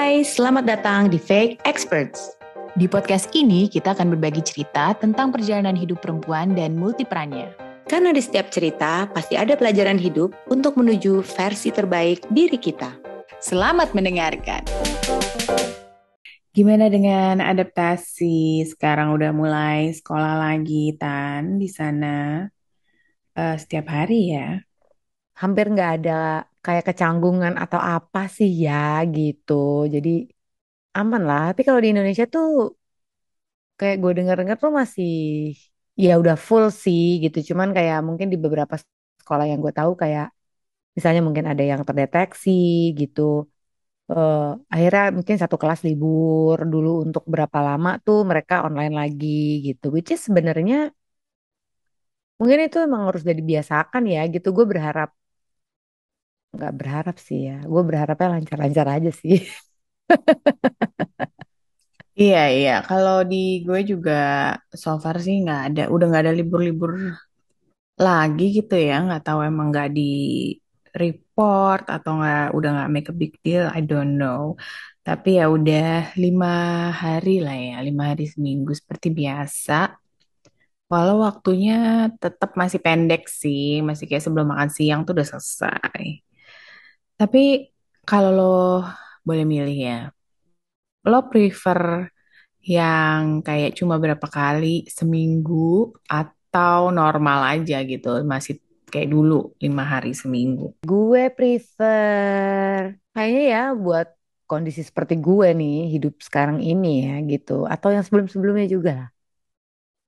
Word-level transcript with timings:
Hai, 0.00 0.24
selamat 0.24 0.64
datang 0.64 1.12
di 1.12 1.20
Fake 1.20 1.60
Experts. 1.68 2.32
Di 2.72 2.88
podcast 2.88 3.28
ini 3.36 3.68
kita 3.68 3.92
akan 3.92 4.16
berbagi 4.16 4.40
cerita 4.40 4.96
tentang 4.96 5.28
perjalanan 5.28 5.76
hidup 5.76 6.00
perempuan 6.00 6.56
dan 6.56 6.72
multiperannya. 6.72 7.52
Karena 7.84 8.08
di 8.08 8.24
setiap 8.24 8.48
cerita 8.48 9.04
pasti 9.12 9.36
ada 9.36 9.60
pelajaran 9.60 10.00
hidup 10.00 10.32
untuk 10.48 10.80
menuju 10.80 11.20
versi 11.20 11.68
terbaik 11.68 12.24
diri 12.32 12.56
kita. 12.56 12.96
Selamat 13.44 13.92
mendengarkan. 13.92 14.64
Gimana 16.56 16.88
dengan 16.88 17.44
adaptasi? 17.44 18.64
Sekarang 18.72 19.12
udah 19.12 19.36
mulai 19.36 19.92
sekolah 19.92 20.48
lagi, 20.48 20.96
Tan, 20.96 21.60
di 21.60 21.68
sana 21.68 22.48
uh, 23.36 23.56
setiap 23.60 23.92
hari 23.92 24.32
ya? 24.32 24.64
Hampir 25.36 25.68
nggak 25.68 25.92
ada 26.00 26.48
kayak 26.64 26.84
kecanggungan 26.88 27.54
atau 27.62 27.80
apa 27.92 28.18
sih 28.36 28.48
ya 28.64 28.72
gitu. 29.16 29.52
Jadi 29.94 30.08
aman 30.98 31.22
lah. 31.28 31.40
Tapi 31.50 31.62
kalau 31.66 31.80
di 31.84 31.88
Indonesia 31.92 32.24
tuh 32.34 32.46
kayak 33.78 33.96
gue 34.02 34.10
denger-denger 34.16 34.56
tuh 34.64 34.72
masih 34.80 35.08
ya 36.04 36.10
udah 36.20 36.36
full 36.46 36.64
sih 36.84 37.02
gitu. 37.24 37.38
Cuman 37.48 37.68
kayak 37.76 37.96
mungkin 38.08 38.28
di 38.32 38.36
beberapa 38.44 38.74
sekolah 39.20 39.44
yang 39.50 39.58
gue 39.64 39.72
tahu 39.78 39.92
kayak 40.02 40.26
misalnya 40.96 41.22
mungkin 41.26 41.46
ada 41.52 41.62
yang 41.70 41.82
terdeteksi 41.88 42.50
gitu. 43.00 43.22
Uh, 44.12 44.38
akhirnya 44.74 45.02
mungkin 45.18 45.36
satu 45.42 45.56
kelas 45.62 45.80
libur 45.88 46.58
dulu 46.72 46.88
untuk 47.06 47.24
berapa 47.32 47.58
lama 47.68 47.90
tuh 48.06 48.18
mereka 48.30 48.54
online 48.66 48.94
lagi 49.00 49.28
gitu. 49.66 49.84
Which 49.94 50.10
is 50.14 50.20
sebenarnya 50.28 50.76
mungkin 52.38 52.58
itu 52.66 52.76
emang 52.86 53.02
harus 53.08 53.22
jadi 53.30 53.42
biasakan 53.50 54.02
ya 54.14 54.20
gitu. 54.34 54.48
Gue 54.56 54.66
berharap 54.72 55.08
nggak 56.54 56.72
berharap 56.78 57.16
sih 57.26 57.38
ya. 57.48 57.52
Gue 57.70 57.82
berharapnya 57.88 58.28
lancar-lancar 58.34 58.86
aja 58.96 59.10
sih. 59.20 59.36
Iya 62.20 62.38
iya, 62.56 62.70
kalau 62.88 63.16
di 63.30 63.36
gue 63.66 63.78
juga 63.90 64.12
so 64.82 64.90
far 65.02 65.16
sih 65.24 65.34
nggak 65.42 65.60
ada, 65.66 65.80
udah 65.94 66.04
nggak 66.08 66.22
ada 66.24 66.36
libur-libur 66.38 66.92
lagi 68.06 68.44
gitu 68.56 68.74
ya, 68.88 68.92
nggak 69.04 69.22
tahu 69.26 69.38
emang 69.50 69.66
nggak 69.72 69.88
di 69.96 70.02
report 71.00 71.82
atau 71.94 72.10
nggak 72.18 72.40
udah 72.56 72.68
nggak 72.74 72.90
make 72.94 73.08
a 73.12 73.14
big 73.20 73.32
deal, 73.44 73.64
I 73.76 73.80
don't 73.90 74.12
know. 74.20 74.42
Tapi 75.06 75.28
ya 75.38 75.44
udah 75.56 75.82
lima 76.22 76.46
hari 77.02 77.30
lah 77.44 77.56
ya, 77.66 77.74
lima 77.88 78.02
hari 78.10 78.24
seminggu 78.34 78.72
seperti 78.80 79.08
biasa. 79.20 79.72
Walau 80.90 81.16
waktunya 81.26 81.74
tetap 82.22 82.50
masih 82.60 82.80
pendek 82.86 83.22
sih, 83.40 83.78
masih 83.88 84.04
kayak 84.10 84.24
sebelum 84.26 84.46
makan 84.52 84.70
siang 84.76 85.00
tuh 85.06 85.12
udah 85.16 85.28
selesai. 85.32 86.02
Tapi 87.20 87.68
kalau 88.08 88.32
lo 88.32 88.80
boleh 89.20 89.44
milih 89.44 89.76
ya, 89.76 90.08
lo 91.04 91.28
prefer 91.28 92.08
yang 92.64 93.44
kayak 93.44 93.76
cuma 93.76 94.00
berapa 94.00 94.24
kali 94.24 94.88
seminggu 94.88 95.92
atau 96.08 96.88
normal 96.88 97.60
aja 97.60 97.84
gitu, 97.84 98.24
masih 98.24 98.56
kayak 98.88 99.12
dulu 99.12 99.52
lima 99.60 99.84
hari 99.84 100.16
seminggu? 100.16 100.72
Gue 100.80 101.28
prefer 101.28 102.96
kayaknya 103.12 103.42
ya 103.52 103.64
buat 103.76 104.08
kondisi 104.48 104.80
seperti 104.80 105.20
gue 105.20 105.52
nih 105.52 105.92
hidup 105.92 106.24
sekarang 106.24 106.64
ini 106.64 107.04
ya 107.04 107.14
gitu, 107.28 107.68
atau 107.68 107.92
yang 107.92 108.00
sebelum-sebelumnya 108.00 108.64
juga 108.64 108.90
lah. 108.96 109.08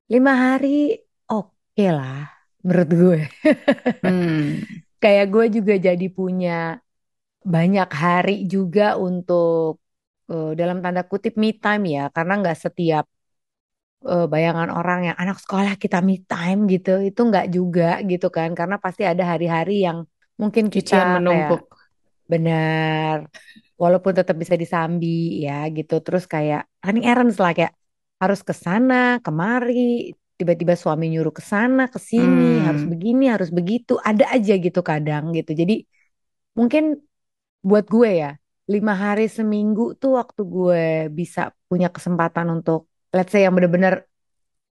Lima 0.08 0.32
hari 0.32 0.96
oke 1.28 1.76
okay 1.76 1.92
lah 1.92 2.24
menurut 2.64 2.88
gue. 2.88 3.20
hmm. 4.00 4.64
Kayak 5.02 5.26
gue 5.28 5.60
juga 5.60 5.74
jadi 5.76 6.06
punya 6.08 6.80
banyak 7.42 7.90
hari 7.90 8.46
juga 8.46 8.94
untuk 8.98 9.82
uh, 10.30 10.52
dalam 10.54 10.78
tanda 10.80 11.02
kutip 11.02 11.34
me 11.34 11.54
time 11.58 11.84
ya 11.90 12.04
karena 12.14 12.38
nggak 12.38 12.58
setiap 12.58 13.04
uh, 14.06 14.26
bayangan 14.30 14.70
orang 14.70 15.12
yang 15.12 15.16
anak 15.18 15.38
sekolah 15.42 15.74
kita 15.78 15.98
me 16.02 16.22
time 16.22 16.70
gitu 16.70 17.02
itu 17.02 17.20
nggak 17.20 17.46
juga 17.50 17.98
gitu 18.06 18.30
kan 18.30 18.54
karena 18.54 18.78
pasti 18.78 19.02
ada 19.02 19.26
hari-hari 19.26 19.86
yang 19.86 20.06
mungkin 20.38 20.70
kita 20.70 21.18
menumpuk 21.18 21.66
kayak, 21.66 22.30
benar 22.30 23.16
walaupun 23.78 24.12
tetap 24.14 24.38
bisa 24.38 24.54
disambi 24.54 25.42
ya 25.42 25.66
gitu 25.70 25.98
terus 26.00 26.24
kayak 26.30 26.70
running 26.82 27.06
errands 27.06 27.38
lah 27.42 27.50
kayak 27.50 27.74
harus 28.22 28.40
ke 28.46 28.54
sana 28.54 29.18
kemari 29.18 30.14
tiba-tiba 30.38 30.74
suami 30.78 31.10
nyuruh 31.10 31.34
ke 31.34 31.42
sana 31.42 31.90
ke 31.90 31.98
sini 31.98 32.62
hmm. 32.62 32.64
harus 32.66 32.84
begini 32.86 33.24
harus 33.30 33.50
begitu 33.50 33.98
ada 33.98 34.30
aja 34.30 34.54
gitu 34.58 34.80
kadang 34.82 35.34
gitu 35.34 35.54
jadi 35.54 35.82
mungkin 36.54 37.02
buat 37.62 37.86
gue 37.86 38.10
ya 38.22 38.30
lima 38.70 38.94
hari 38.94 39.26
seminggu 39.26 39.98
tuh 39.98 40.18
waktu 40.18 40.42
gue 40.46 40.84
bisa 41.10 41.50
punya 41.66 41.90
kesempatan 41.90 42.46
untuk 42.62 42.86
let's 43.10 43.34
say 43.34 43.42
yang 43.42 43.54
bener-bener 43.54 44.06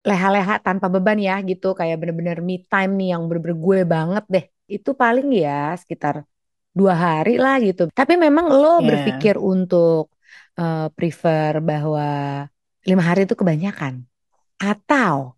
leha-leha 0.05 0.61
tanpa 0.61 0.93
beban 0.93 1.17
ya 1.17 1.41
gitu. 1.44 1.73
Kayak 1.73 2.00
bener-bener 2.00 2.39
me 2.44 2.65
time 2.65 2.93
nih 2.97 3.17
yang 3.17 3.25
bener-bener 3.28 3.56
gue 3.56 3.78
banget 3.89 4.25
deh. 4.28 4.44
Itu 4.69 4.93
paling 4.97 5.28
ya 5.33 5.77
sekitar 5.81 6.25
dua 6.73 6.94
hari 6.97 7.41
lah 7.41 7.56
gitu. 7.61 7.89
Tapi 7.93 8.15
memang 8.17 8.49
lo 8.49 8.81
yeah. 8.81 8.84
berpikir 8.84 9.37
untuk 9.41 10.12
uh, 10.61 10.89
prefer 10.93 11.61
bahwa 11.65 12.09
lima 12.84 13.03
hari 13.05 13.25
itu 13.25 13.37
kebanyakan? 13.37 14.05
Atau 14.61 15.37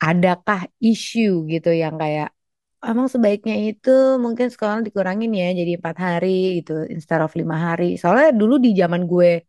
adakah 0.00 0.68
isu 0.80 1.48
gitu 1.48 1.72
yang 1.72 1.96
kayak 1.96 2.34
emang 2.84 3.06
sebaiknya 3.10 3.56
itu 3.56 4.20
mungkin 4.20 4.46
sekolah 4.52 4.84
dikurangin 4.86 5.32
ya 5.32 5.50
jadi 5.56 5.80
empat 5.80 5.96
hari 5.96 6.60
gitu 6.62 6.84
instead 6.92 7.20
of 7.24 7.32
lima 7.34 7.56
hari. 7.56 7.96
Soalnya 8.00 8.30
dulu 8.36 8.60
di 8.60 8.70
zaman 8.76 9.08
gue 9.08 9.42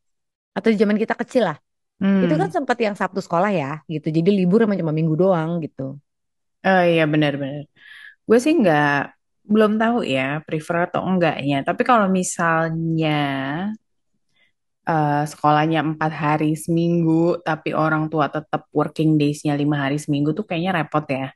atau 0.56 0.70
di 0.72 0.78
zaman 0.80 0.96
kita 0.96 1.14
kecil 1.20 1.52
lah, 1.52 1.58
hmm. 2.00 2.24
itu 2.24 2.36
kan 2.40 2.50
sempat 2.50 2.78
yang 2.80 2.96
Sabtu 2.96 3.20
sekolah 3.20 3.52
ya 3.52 3.72
gitu. 3.92 4.08
Jadi 4.08 4.30
libur 4.32 4.64
emang 4.64 4.80
cuma 4.80 4.96
minggu 4.96 5.16
doang 5.20 5.60
gitu. 5.60 6.00
Oh 6.66 6.84
iya 6.84 7.04
benar-benar. 7.06 7.68
Gue 8.26 8.38
sih 8.42 8.56
nggak 8.58 9.16
belum 9.46 9.78
tahu 9.78 10.02
ya 10.08 10.42
prefer 10.42 10.90
atau 10.90 11.06
enggaknya. 11.06 11.62
Tapi 11.62 11.82
kalau 11.86 12.08
misalnya 12.10 13.20
uh, 14.90 15.24
sekolahnya 15.28 15.80
empat 15.86 16.12
hari 16.14 16.58
seminggu, 16.58 17.42
tapi 17.46 17.74
orang 17.76 18.10
tua 18.10 18.30
tetap 18.34 18.66
working 18.74 19.18
days-nya 19.22 19.54
lima 19.54 19.86
hari 19.86 19.98
seminggu 20.02 20.34
tuh 20.34 20.46
kayaknya 20.48 20.72
repot 20.82 21.06
ya. 21.10 21.30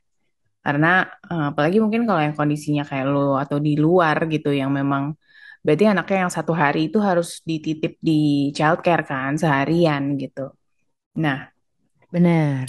Karena 0.60 1.08
uh, 1.30 1.50
apalagi 1.50 1.80
mungkin 1.80 2.04
kalau 2.04 2.20
yang 2.20 2.36
kondisinya 2.36 2.84
kayak 2.84 3.06
lo 3.08 3.40
atau 3.40 3.56
di 3.56 3.80
luar 3.80 4.28
gitu 4.28 4.52
yang 4.52 4.70
memang 4.70 5.16
berarti 5.64 5.84
anaknya 5.88 6.18
yang 6.28 6.32
satu 6.32 6.52
hari 6.56 6.88
itu 6.88 6.98
harus 7.00 7.40
dititip 7.44 7.96
di 8.00 8.48
childcare 8.56 9.04
kan 9.04 9.36
seharian 9.40 10.16
gitu. 10.20 10.52
Nah, 11.20 11.48
benar. 12.12 12.68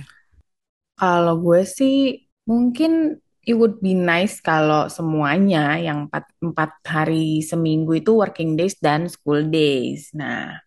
Kalau 0.96 1.36
gue 1.40 1.62
sih 1.68 2.28
mungkin 2.48 3.20
it 3.42 3.56
would 3.58 3.82
be 3.82 3.98
nice 3.98 4.38
kalau 4.40 4.86
semuanya 4.88 5.80
yang 5.82 6.08
empat, 6.08 6.30
empat 6.40 6.72
hari 6.86 7.42
seminggu 7.42 7.98
itu 7.98 8.12
working 8.14 8.54
days 8.60 8.78
dan 8.78 9.10
school 9.10 9.42
days. 9.50 10.14
Nah, 10.14 10.62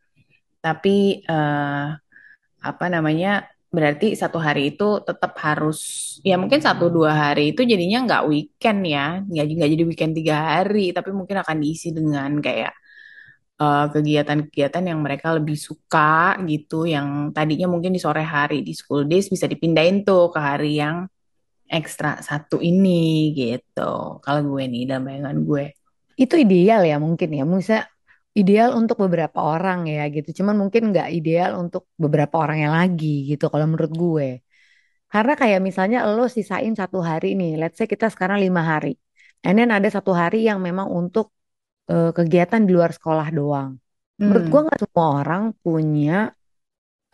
tapi 0.59 1.23
uh, 1.29 1.95
apa 2.65 2.85
namanya 2.89 3.47
berarti 3.77 4.15
satu 4.15 4.39
hari 4.39 4.73
itu 4.73 5.03
tetap 5.03 5.35
harus 5.43 5.79
ya 6.23 6.39
mungkin 6.39 6.63
satu 6.63 6.87
dua 6.89 7.13
hari 7.13 7.53
itu 7.53 7.67
jadinya 7.67 7.99
nggak 8.07 8.23
weekend 8.31 8.81
ya. 8.87 9.07
Nggak 9.27 9.45
nggak 9.59 9.71
jadi 9.75 9.85
weekend 9.91 10.13
tiga 10.15 10.37
hari 10.55 10.95
tapi 10.97 11.11
mungkin 11.11 11.37
akan 11.43 11.57
diisi 11.59 11.91
dengan 11.91 12.39
kayak 12.39 12.73
kegiatan 13.55 13.91
kegiatan-kegiatan 13.95 14.85
yang 14.91 14.99
mereka 14.99 15.31
lebih 15.31 15.55
suka 15.55 16.35
gitu 16.43 16.91
yang 16.91 17.31
tadinya 17.31 17.71
mungkin 17.71 17.95
di 17.95 18.03
sore 18.03 18.27
hari 18.27 18.67
di 18.67 18.75
school 18.75 19.07
days 19.07 19.31
bisa 19.31 19.47
dipindahin 19.47 20.03
tuh 20.03 20.35
ke 20.35 20.41
hari 20.43 20.83
yang 20.83 21.07
ekstra 21.71 22.19
satu 22.19 22.59
ini 22.59 23.31
gitu 23.31 24.19
kalau 24.21 24.41
gue 24.43 24.63
nih 24.67 24.91
dalam 24.91 25.07
bayangan 25.07 25.39
gue. 25.47 25.65
Itu 26.19 26.35
ideal 26.39 26.83
ya 26.83 26.99
mungkin 26.99 27.31
ya 27.31 27.47
misalnya 27.47 27.94
ideal 28.35 28.75
untuk 28.75 28.97
beberapa 29.05 29.39
orang 29.55 29.87
ya 29.87 30.03
gitu. 30.11 30.43
Cuman 30.43 30.55
mungkin 30.59 30.91
nggak 30.91 31.09
ideal 31.15 31.51
untuk 31.63 31.87
beberapa 31.95 32.35
orang 32.43 32.59
yang 32.67 32.75
lagi 32.75 33.07
gitu 33.31 33.47
kalau 33.53 33.67
menurut 33.71 33.93
gue. 33.95 34.29
Karena 35.13 35.33
kayak 35.39 35.61
misalnya 35.63 36.03
lo 36.11 36.27
sisain 36.27 36.75
satu 36.75 36.99
hari 36.99 37.39
nih, 37.39 37.55
let's 37.55 37.79
say 37.79 37.87
kita 37.87 38.11
sekarang 38.11 38.43
lima 38.43 38.63
hari. 38.67 38.99
And 39.47 39.55
then 39.61 39.71
ada 39.71 39.87
satu 39.87 40.11
hari 40.11 40.43
yang 40.49 40.59
memang 40.59 40.91
untuk 40.91 41.31
uh, 41.87 42.11
kegiatan 42.11 42.67
di 42.67 42.75
luar 42.75 42.91
sekolah 42.91 43.31
doang. 43.31 43.79
Hmm. 44.19 44.19
Menurut 44.27 44.47
gue 44.51 44.61
nggak 44.67 44.81
semua 44.83 45.07
orang 45.23 45.43
punya 45.63 46.35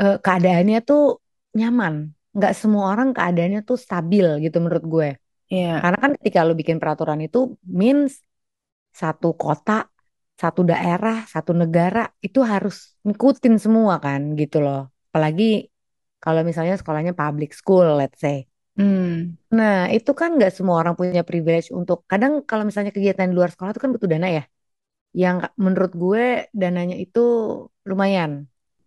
uh, 0.00 0.17
keadaannya 0.17 0.79
tuh 0.81 1.21
nyaman. 1.53 2.17
Nggak 2.33 2.53
semua 2.56 2.97
orang 2.97 3.12
keadaannya 3.12 3.61
tuh 3.69 3.77
stabil 3.77 4.25
gitu 4.49 4.56
menurut 4.65 4.85
gue. 4.89 5.09
Yeah. 5.53 5.83
Karena 5.85 5.99
kan 6.00 6.11
ketika 6.17 6.47
lo 6.47 6.56
bikin 6.56 6.81
peraturan 6.81 7.21
itu 7.21 7.59
means 7.67 8.23
satu 8.95 9.37
kota 9.37 9.91
satu 10.43 10.61
daerah, 10.71 11.15
satu 11.35 11.53
negara 11.61 12.01
itu 12.27 12.41
harus 12.53 12.75
ngikutin 13.07 13.55
semua 13.65 13.95
kan 14.05 14.21
gitu 14.41 14.57
loh. 14.65 14.79
Apalagi 15.11 15.45
kalau 16.23 16.41
misalnya 16.49 16.75
sekolahnya 16.81 17.13
public 17.21 17.51
school, 17.61 17.87
let's 18.01 18.19
say. 18.25 18.37
Hmm. 18.77 19.37
Nah 19.57 19.75
itu 19.95 20.11
kan 20.21 20.29
nggak 20.37 20.51
semua 20.57 20.77
orang 20.81 20.95
punya 21.01 21.23
privilege 21.29 21.69
untuk 21.79 21.99
kadang 22.11 22.33
kalau 22.49 22.63
misalnya 22.69 22.93
kegiatan 22.97 23.27
di 23.31 23.35
luar 23.39 23.51
sekolah 23.53 23.71
itu 23.73 23.83
kan 23.85 23.91
butuh 23.95 24.11
dana 24.15 24.29
ya. 24.39 24.43
yang 25.23 25.37
menurut 25.65 25.93
gue 26.03 26.23
dananya 26.61 26.97
itu 27.05 27.21
lumayan. 27.91 28.33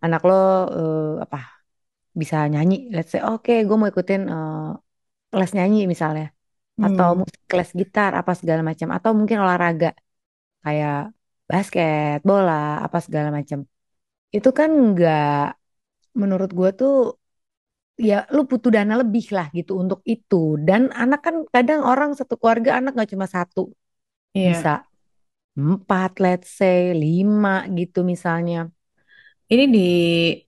Anak 0.04 0.20
lo 0.28 0.34
eh, 0.78 1.24
apa 1.24 1.38
bisa 2.20 2.36
nyanyi, 2.52 2.74
let's 2.94 3.10
say 3.12 3.20
oke 3.30 3.52
gue 3.68 3.76
mau 3.80 3.88
ikutin 3.92 4.22
eh, 4.34 5.38
les 5.40 5.52
nyanyi 5.56 5.78
misalnya 5.92 6.24
atau 6.86 7.08
Hmm, 7.08 7.20
musik 7.20 7.42
les 7.58 7.70
gitar 7.80 8.12
apa 8.20 8.32
segala 8.40 8.62
macam 8.70 8.88
atau 8.96 9.10
mungkin 9.18 9.38
olahraga 9.44 9.88
kayak 10.64 10.94
basket, 11.50 12.16
bola, 12.28 12.52
apa 12.86 12.98
segala 13.06 13.28
macam. 13.38 13.58
Itu 14.36 14.50
kan 14.58 14.70
nggak 14.92 15.24
menurut 16.20 16.50
gue 16.58 16.70
tuh 16.80 16.92
ya 18.08 18.26
lu 18.34 18.40
butuh 18.50 18.70
dana 18.76 18.94
lebih 19.02 19.24
lah 19.36 19.46
gitu 19.58 19.72
untuk 19.82 20.00
itu. 20.12 20.36
Dan 20.68 20.90
anak 21.02 21.20
kan 21.26 21.36
kadang 21.54 21.80
orang 21.90 22.10
satu 22.18 22.34
keluarga 22.40 22.70
anak 22.78 22.90
nggak 22.96 23.10
cuma 23.14 23.26
satu, 23.36 23.60
bisa 24.46 24.70
iya. 24.70 24.84
empat, 25.58 26.10
let's 26.24 26.50
say 26.58 26.78
lima 26.94 27.50
gitu 27.78 27.98
misalnya. 28.12 28.70
Ini 29.52 29.64
di 29.76 29.80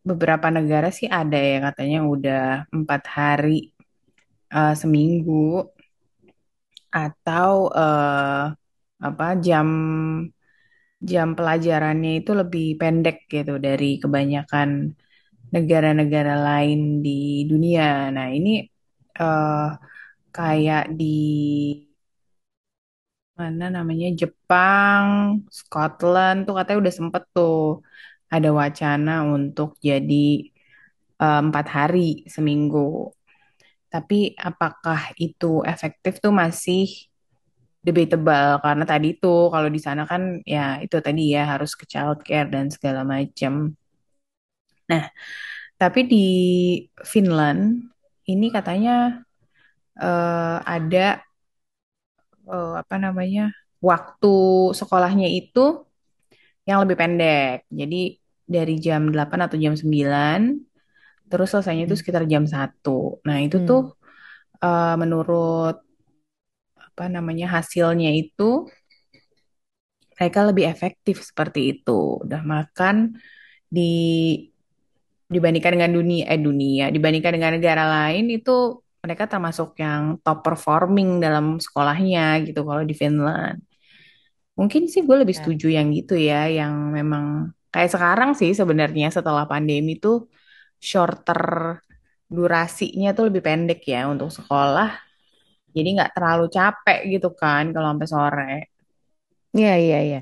beberapa 0.09 0.49
negara 0.49 0.89
sih 0.99 1.09
ada 1.21 1.37
ya 1.37 1.57
katanya 1.67 1.99
udah 2.13 2.41
empat 2.77 3.03
hari 3.17 3.51
eh, 4.55 4.75
seminggu 4.81 5.33
atau 6.91 7.53
eh, 7.77 8.43
apa 9.07 9.27
jam 9.45 9.69
jam 11.11 11.29
pelajarannya 11.39 12.11
itu 12.21 12.31
lebih 12.41 12.65
pendek 12.81 13.17
gitu 13.33 13.53
dari 13.67 13.87
kebanyakan 14.03 14.69
negara-negara 15.55 16.33
lain 16.49 16.81
di 17.07 17.11
dunia. 17.51 17.85
Nah, 18.17 18.29
ini 18.37 18.51
eh, 19.21 19.67
kayak 20.37 20.83
di 21.01 21.05
mana 23.39 23.65
namanya 23.77 24.07
Jepang, 24.21 25.07
Scotland 25.59 26.37
tuh 26.47 26.55
katanya 26.57 26.79
udah 26.83 26.95
sempet 26.99 27.23
tuh 27.37 27.57
ada 28.35 28.49
wacana 28.61 29.11
untuk 29.37 29.69
jadi 29.89 30.15
eh, 31.23 31.41
empat 31.47 31.67
hari 31.77 32.25
seminggu. 32.35 33.13
Tapi 33.93 34.35
apakah 34.37 35.15
itu 35.17 35.63
efektif 35.73 36.19
tuh 36.25 36.33
masih 36.35 36.83
debatable 37.87 38.49
karena 38.65 38.85
tadi 38.93 39.09
tuh 39.23 39.39
kalau 39.55 39.69
di 39.77 39.81
sana 39.87 40.03
kan 40.11 40.23
ya 40.55 40.61
itu 40.85 40.97
tadi 41.07 41.21
ya 41.37 41.41
harus 41.53 41.71
ke 41.81 41.85
childcare 41.93 42.49
dan 42.55 42.67
segala 42.75 43.01
macam. 43.15 43.53
Nah, 44.91 45.05
tapi 45.81 46.01
di 46.13 46.17
Finland 47.13 47.63
ini 48.33 48.47
katanya 48.57 48.93
eh, 50.01 50.59
ada 50.67 51.21
eh, 52.53 52.73
apa 52.83 52.95
namanya 53.05 53.43
waktu 53.89 54.35
sekolahnya 54.79 55.29
itu 55.39 55.61
yang 56.69 56.79
lebih 56.83 56.97
pendek. 56.99 57.67
Jadi 57.71 57.97
dari 58.47 58.75
jam 58.79 59.11
8 59.11 59.39
atau 59.47 59.57
jam 59.59 59.75
9 59.75 60.41
terus 61.31 61.49
selesainya 61.53 61.85
itu 61.91 61.97
Hmm. 61.97 62.01
sekitar 62.01 62.25
jam 62.31 62.45
satu 62.47 63.19
Nah, 63.27 63.39
itu 63.47 63.59
tuh 63.69 63.81
Hmm. 63.81 63.91
eh, 64.65 64.95
menurut 65.03 65.77
apa 66.97 67.13
namanya 67.13 67.47
hasilnya 67.61 68.09
itu 68.17 68.65
mereka 70.17 70.41
lebih 70.49 70.65
efektif 70.73 71.21
seperti 71.21 71.61
itu. 71.77 72.25
Udah 72.25 72.41
makan 72.41 73.21
di 73.69 73.93
dibandingkan 75.27 75.73
dengan 75.75 75.93
dunia 75.99 76.23
eh 76.31 76.39
dunia 76.39 76.85
dibandingkan 76.95 77.33
dengan 77.35 77.53
negara 77.59 77.85
lain 77.91 78.31
itu 78.31 78.79
mereka 79.03 79.27
termasuk 79.27 79.75
yang 79.83 80.19
top 80.23 80.39
performing 80.47 81.19
dalam 81.25 81.59
sekolahnya 81.59 82.47
gitu 82.47 82.61
kalau 82.67 82.83
di 82.87 82.95
Finland. 82.95 83.59
Mungkin 84.59 84.83
sih 84.93 85.05
gue 85.07 85.17
lebih 85.23 85.37
Ya. 85.37 85.41
setuju 85.41 85.67
yang 85.77 85.89
gitu 85.93 86.15
ya, 86.17 86.49
yang 86.49 86.75
memang 86.99 87.53
kayak 87.73 87.91
sekarang 87.95 88.31
sih 88.41 88.51
sebenarnya 88.57 89.07
setelah 89.13 89.45
pandemi 89.51 90.01
tuh 90.01 90.17
shorter 90.81 91.41
durasinya 92.27 93.09
tuh 93.17 93.25
lebih 93.31 93.43
pendek 93.47 93.81
ya 93.87 94.09
untuk 94.13 94.31
sekolah. 94.35 95.06
Jadi 95.77 95.89
nggak 95.97 96.11
terlalu 96.17 96.45
capek 96.57 96.99
gitu 97.13 97.29
kan 97.41 97.65
kalau 97.75 97.87
sampai 97.93 98.09
sore. 98.15 98.43
Iya, 99.57 99.71
iya, 99.85 99.97
iya. 100.07 100.17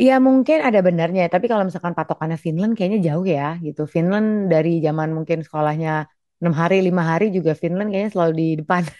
Iya 0.00 0.14
mungkin 0.28 0.58
ada 0.68 0.80
benarnya, 0.88 1.22
tapi 1.34 1.46
kalau 1.50 1.64
misalkan 1.68 1.94
patokannya 1.98 2.38
Finland 2.44 2.72
kayaknya 2.76 3.00
jauh 3.08 3.26
ya 3.36 3.42
gitu. 3.66 3.82
Finland 3.94 4.28
dari 4.52 4.70
zaman 4.86 5.08
mungkin 5.16 5.38
sekolahnya 5.46 5.90
enam 6.40 6.54
hari, 6.62 6.76
lima 6.88 7.02
hari 7.10 7.24
juga 7.36 7.52
Finland 7.62 7.88
kayaknya 7.92 8.12
selalu 8.14 8.32
di 8.42 8.46
depan. 8.62 8.82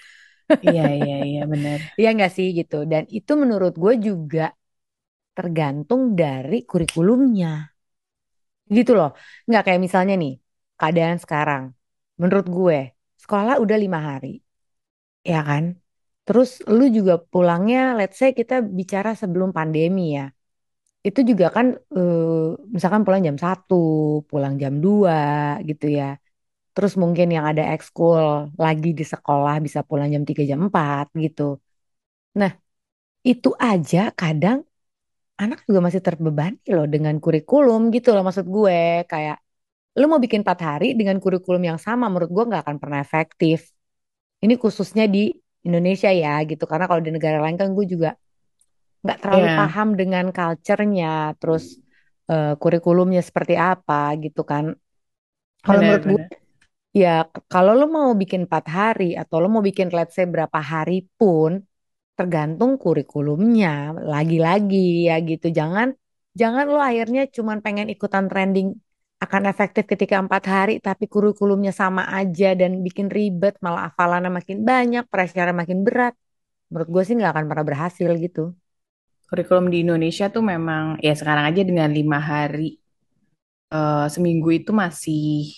Iya 0.67 0.83
iya 1.01 1.15
iya 1.29 1.41
benar. 1.53 1.79
Iya 1.99 2.09
nggak 2.17 2.31
sih 2.37 2.47
gitu. 2.59 2.75
Dan 2.93 3.03
itu 3.19 3.33
menurut 3.43 3.73
gue 3.83 3.93
juga 4.09 4.43
tergantung 5.37 6.03
dari 6.21 6.57
kurikulumnya. 6.71 7.49
Gitu 8.77 8.91
loh. 8.99 9.09
Nggak 9.49 9.63
kayak 9.67 9.81
misalnya 9.87 10.15
nih, 10.23 10.33
keadaan 10.79 11.19
sekarang. 11.25 11.63
Menurut 12.21 12.47
gue, 12.57 12.79
sekolah 13.23 13.55
udah 13.63 13.77
lima 13.85 13.99
hari, 14.09 14.29
ya 15.33 15.39
kan? 15.49 15.65
Terus 16.27 16.49
lu 16.77 16.83
juga 16.97 17.15
pulangnya, 17.33 17.79
let's 17.99 18.17
say 18.21 18.31
kita 18.41 18.55
bicara 18.79 19.11
sebelum 19.23 19.51
pandemi 19.59 20.03
ya. 20.19 20.25
Itu 21.09 21.21
juga 21.31 21.47
kan, 21.57 21.67
eh, 21.99 22.27
misalkan 22.75 23.03
pulang 23.07 23.23
jam 23.29 23.39
satu, 23.45 23.75
pulang 24.31 24.55
jam 24.63 24.75
2 24.85 25.17
gitu 25.69 25.87
ya. 25.99 26.05
Terus 26.75 26.93
mungkin 27.03 27.29
yang 27.37 27.47
ada 27.51 27.63
ekskul 27.75 28.25
lagi 28.65 28.89
di 29.01 29.05
sekolah 29.15 29.55
bisa 29.67 29.81
pulang 29.89 30.09
jam 30.15 30.25
3 30.29 30.43
jam 30.51 30.61
4 30.69 31.07
gitu. 31.25 31.43
Nah, 32.41 32.51
itu 33.31 33.49
aja 33.71 33.99
kadang 34.21 34.59
anak 35.43 35.59
juga 35.69 35.81
masih 35.87 36.03
terbebani 36.07 36.59
loh 36.77 36.87
dengan 36.95 37.15
kurikulum 37.25 37.81
gitu 37.97 38.09
loh 38.15 38.23
maksud 38.29 38.47
gue. 38.57 38.79
Kayak 39.13 39.37
lu 40.01 40.05
mau 40.13 40.21
bikin 40.25 40.41
4 40.45 40.59
hari 40.69 40.87
dengan 41.01 41.17
kurikulum 41.25 41.63
yang 41.71 41.81
sama 41.87 42.05
menurut 42.13 42.31
gue 42.37 42.45
nggak 42.51 42.63
akan 42.67 42.79
pernah 42.83 43.01
efektif. 43.07 43.59
Ini 44.45 44.55
khususnya 44.63 45.05
di 45.15 45.33
Indonesia 45.67 46.11
ya 46.13 46.43
gitu. 46.51 46.65
Karena 46.71 46.87
kalau 46.91 47.03
di 47.07 47.11
negara 47.17 47.39
lain 47.45 47.57
kan 47.61 47.69
gue 47.77 47.87
juga 47.89 48.11
nggak 49.05 49.19
terlalu 49.23 49.47
Iya, 49.47 49.57
paham 49.59 49.89
dengan 50.01 50.25
culture-nya. 50.37 51.35
Terus 51.41 51.65
eh, 52.33 52.55
kurikulumnya 52.63 53.23
seperti 53.29 53.55
apa 53.57 54.15
gitu 54.25 54.43
kan. 54.51 54.65
Kalau 55.65 55.81
menurut 55.83 56.05
gue 56.07 56.23
ya 56.97 57.29
kalau 57.53 57.73
lu 57.81 57.87
mau 57.97 58.11
bikin 58.17 58.49
4 58.49 58.65
hari 58.79 59.05
atau 59.21 59.37
lu 59.43 59.49
mau 59.55 59.63
bikin 59.69 59.89
let's 59.97 60.15
say 60.17 60.27
berapa 60.35 60.59
hari 60.73 61.05
pun 61.19 61.51
tergantung 62.17 62.73
kurikulumnya. 62.83 63.69
Lagi-lagi 64.13 65.09
ya 65.09 65.17
gitu. 65.31 65.47
Jangan 65.59 65.89
jangan 66.41 66.65
lu 66.73 66.79
akhirnya 66.89 67.21
cuman 67.37 67.59
pengen 67.65 67.87
ikutan 67.95 68.25
trending 68.31 68.69
akan 69.17 69.49
efektif 69.49 69.89
ketika 69.89 70.21
empat 70.21 70.45
hari 70.45 70.75
tapi 70.77 71.09
kurikulumnya 71.09 71.73
sama 71.73 72.05
aja 72.13 72.53
dan 72.53 72.85
bikin 72.85 73.09
ribet 73.09 73.57
malah 73.65 73.89
hafalannya 73.89 74.29
makin 74.29 74.61
banyak, 74.61 75.05
pressure 75.09 75.57
makin 75.57 75.81
berat. 75.87 76.13
Menurut 76.69 76.89
gue 76.93 77.03
sih 77.07 77.15
nggak 77.17 77.33
akan 77.33 77.45
pernah 77.49 77.65
berhasil 77.65 78.11
gitu. 78.21 78.53
Kurikulum 79.27 79.73
di 79.73 79.83
Indonesia 79.83 80.29
tuh 80.29 80.45
memang 80.45 81.01
ya 81.01 81.17
sekarang 81.17 81.49
aja 81.49 81.63
dengan 81.65 81.89
lima 81.91 82.21
hari 82.21 82.77
eh, 83.73 84.07
seminggu 84.13 84.49
itu 84.53 84.71
masih 84.77 85.51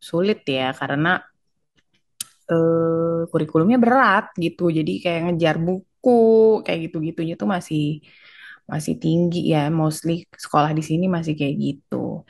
sulit 0.00 0.42
ya 0.48 0.74
karena 0.74 1.22
eh, 2.50 3.20
kurikulumnya 3.30 3.78
berat 3.78 4.34
gitu. 4.34 4.66
Jadi 4.68 4.98
kayak 4.98 5.20
ngejar 5.30 5.56
buku 5.62 6.18
kayak 6.66 6.90
gitu-gitunya 6.90 7.34
tuh 7.38 7.48
masih 7.54 8.02
masih 8.70 8.94
tinggi 9.02 9.50
ya. 9.50 9.66
Mostly 9.68 10.30
sekolah 10.30 10.70
di 10.70 10.82
sini 10.86 11.10
masih 11.10 11.34
kayak 11.34 11.56
gitu. 11.58 12.22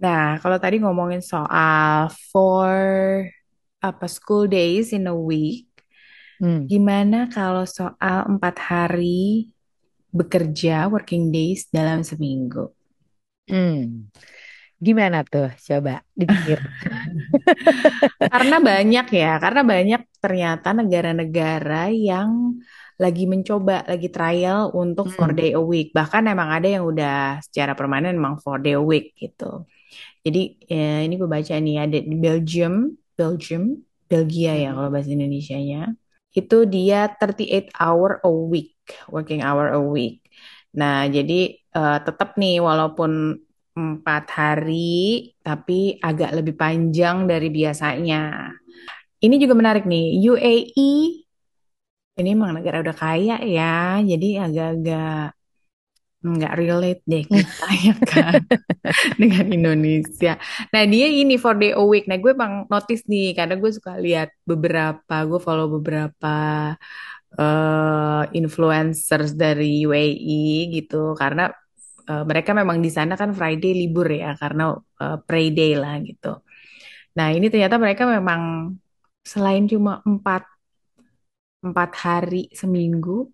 Nah, 0.00 0.40
kalau 0.40 0.56
tadi 0.56 0.80
ngomongin 0.80 1.20
soal 1.20 2.08
four 2.32 2.72
apa 3.84 4.06
school 4.08 4.48
days 4.48 4.96
in 4.96 5.10
a 5.10 5.16
week, 5.16 5.68
Hmm. 6.40 6.64
gimana 6.64 7.28
kalau 7.28 7.68
soal 7.68 8.24
empat 8.24 8.56
hari 8.56 9.52
bekerja 10.08 10.88
working 10.88 11.28
days 11.28 11.68
dalam 11.68 12.00
seminggu? 12.00 12.72
Hmm. 13.44 14.08
Gimana 14.86 15.18
tuh? 15.32 15.46
Coba 15.66 15.92
dipikir. 16.20 16.58
Karena 18.30 18.56
banyak 18.68 19.04
ya, 19.20 19.26
karena 19.42 19.60
banyak 19.72 20.00
ternyata 20.22 20.68
negara-negara 20.78 21.90
yang 21.90 22.30
lagi 23.02 23.24
mencoba, 23.32 23.72
lagi 23.90 24.08
trial 24.14 24.70
untuk 24.76 25.06
four 25.14 25.30
Hmm. 25.30 25.38
day 25.38 25.50
a 25.58 25.62
week. 25.72 25.90
Bahkan 25.98 26.22
emang 26.32 26.48
ada 26.56 26.68
yang 26.74 26.84
udah 26.90 27.40
secara 27.46 27.72
permanen 27.78 28.14
emang 28.20 28.36
four 28.44 28.58
day 28.62 28.74
a 28.78 28.82
week 28.82 29.16
gitu. 29.18 29.66
Jadi 30.24 30.40
eh, 30.72 31.06
ini 31.06 31.14
gue 31.20 31.30
baca 31.36 31.54
nih 31.66 31.76
ada 31.84 31.98
di 32.10 32.16
Belgium, 32.24 32.74
Belgium, 33.18 33.64
Belgia 34.10 34.52
ya 34.62 34.68
Hmm. 34.68 34.76
kalau 34.76 34.90
bahasa 34.94 35.10
Indonesianya. 35.16 35.78
Itu 36.38 36.56
dia 36.74 36.96
38 37.20 37.66
hour 37.80 38.10
a 38.26 38.30
week, 38.30 38.70
working 39.14 39.40
hour 39.46 39.66
a 39.76 39.80
week. 39.82 40.22
Nah, 40.80 41.06
jadi 41.10 41.34
eh, 41.76 41.98
tetap 42.06 42.28
nih 42.40 42.62
walaupun 42.68 43.12
empat 43.76 44.24
hari, 44.34 45.32
tapi 45.40 45.96
agak 46.02 46.30
lebih 46.36 46.54
panjang 46.58 47.24
dari 47.30 47.48
biasanya. 47.48 48.50
Ini 49.20 49.34
juga 49.36 49.54
menarik 49.56 49.84
nih, 49.84 50.16
UAE 50.32 51.20
ini 52.20 52.36
emang 52.36 52.52
negara 52.52 52.84
udah 52.84 52.96
kaya 52.96 53.40
ya, 53.40 53.96
jadi 54.04 54.44
agak-agak 54.44 55.32
nggak 56.20 56.52
relate 56.52 57.00
deh 57.08 57.24
kita 57.24 57.64
ya 57.88 57.94
kan 58.04 58.44
dengan 59.16 59.46
Indonesia. 59.48 60.36
Nah 60.68 60.84
dia 60.84 61.08
ini 61.08 61.40
four 61.40 61.56
day 61.56 61.72
a 61.72 61.80
week. 61.80 62.04
Nah 62.04 62.20
gue 62.20 62.36
bang 62.36 62.68
notice 62.68 63.08
nih 63.08 63.32
karena 63.32 63.56
gue 63.56 63.70
suka 63.72 63.96
lihat 63.96 64.28
beberapa, 64.44 65.16
gue 65.24 65.40
follow 65.40 65.80
beberapa 65.80 66.36
uh, 67.40 68.22
influencers 68.36 69.32
dari 69.32 69.88
UAE 69.88 70.68
gitu 70.76 71.16
karena 71.16 71.56
uh, 72.10 72.24
mereka 72.26 72.50
memang 72.50 72.82
di 72.82 72.90
sana 72.90 73.14
kan 73.14 73.30
Friday 73.30 73.72
libur 73.86 74.10
ya 74.10 74.34
karena 74.34 74.74
uh, 74.74 75.18
pray 75.22 75.54
day 75.54 75.78
lah 75.78 75.94
gitu. 76.02 76.42
Nah 77.14 77.30
ini 77.30 77.46
ternyata 77.46 77.78
mereka 77.78 78.02
memang 78.10 78.74
selain 79.22 79.70
cuma 79.70 80.02
empat 80.02 80.42
empat 81.60 81.90
hari 82.02 82.48
seminggu 82.50 83.30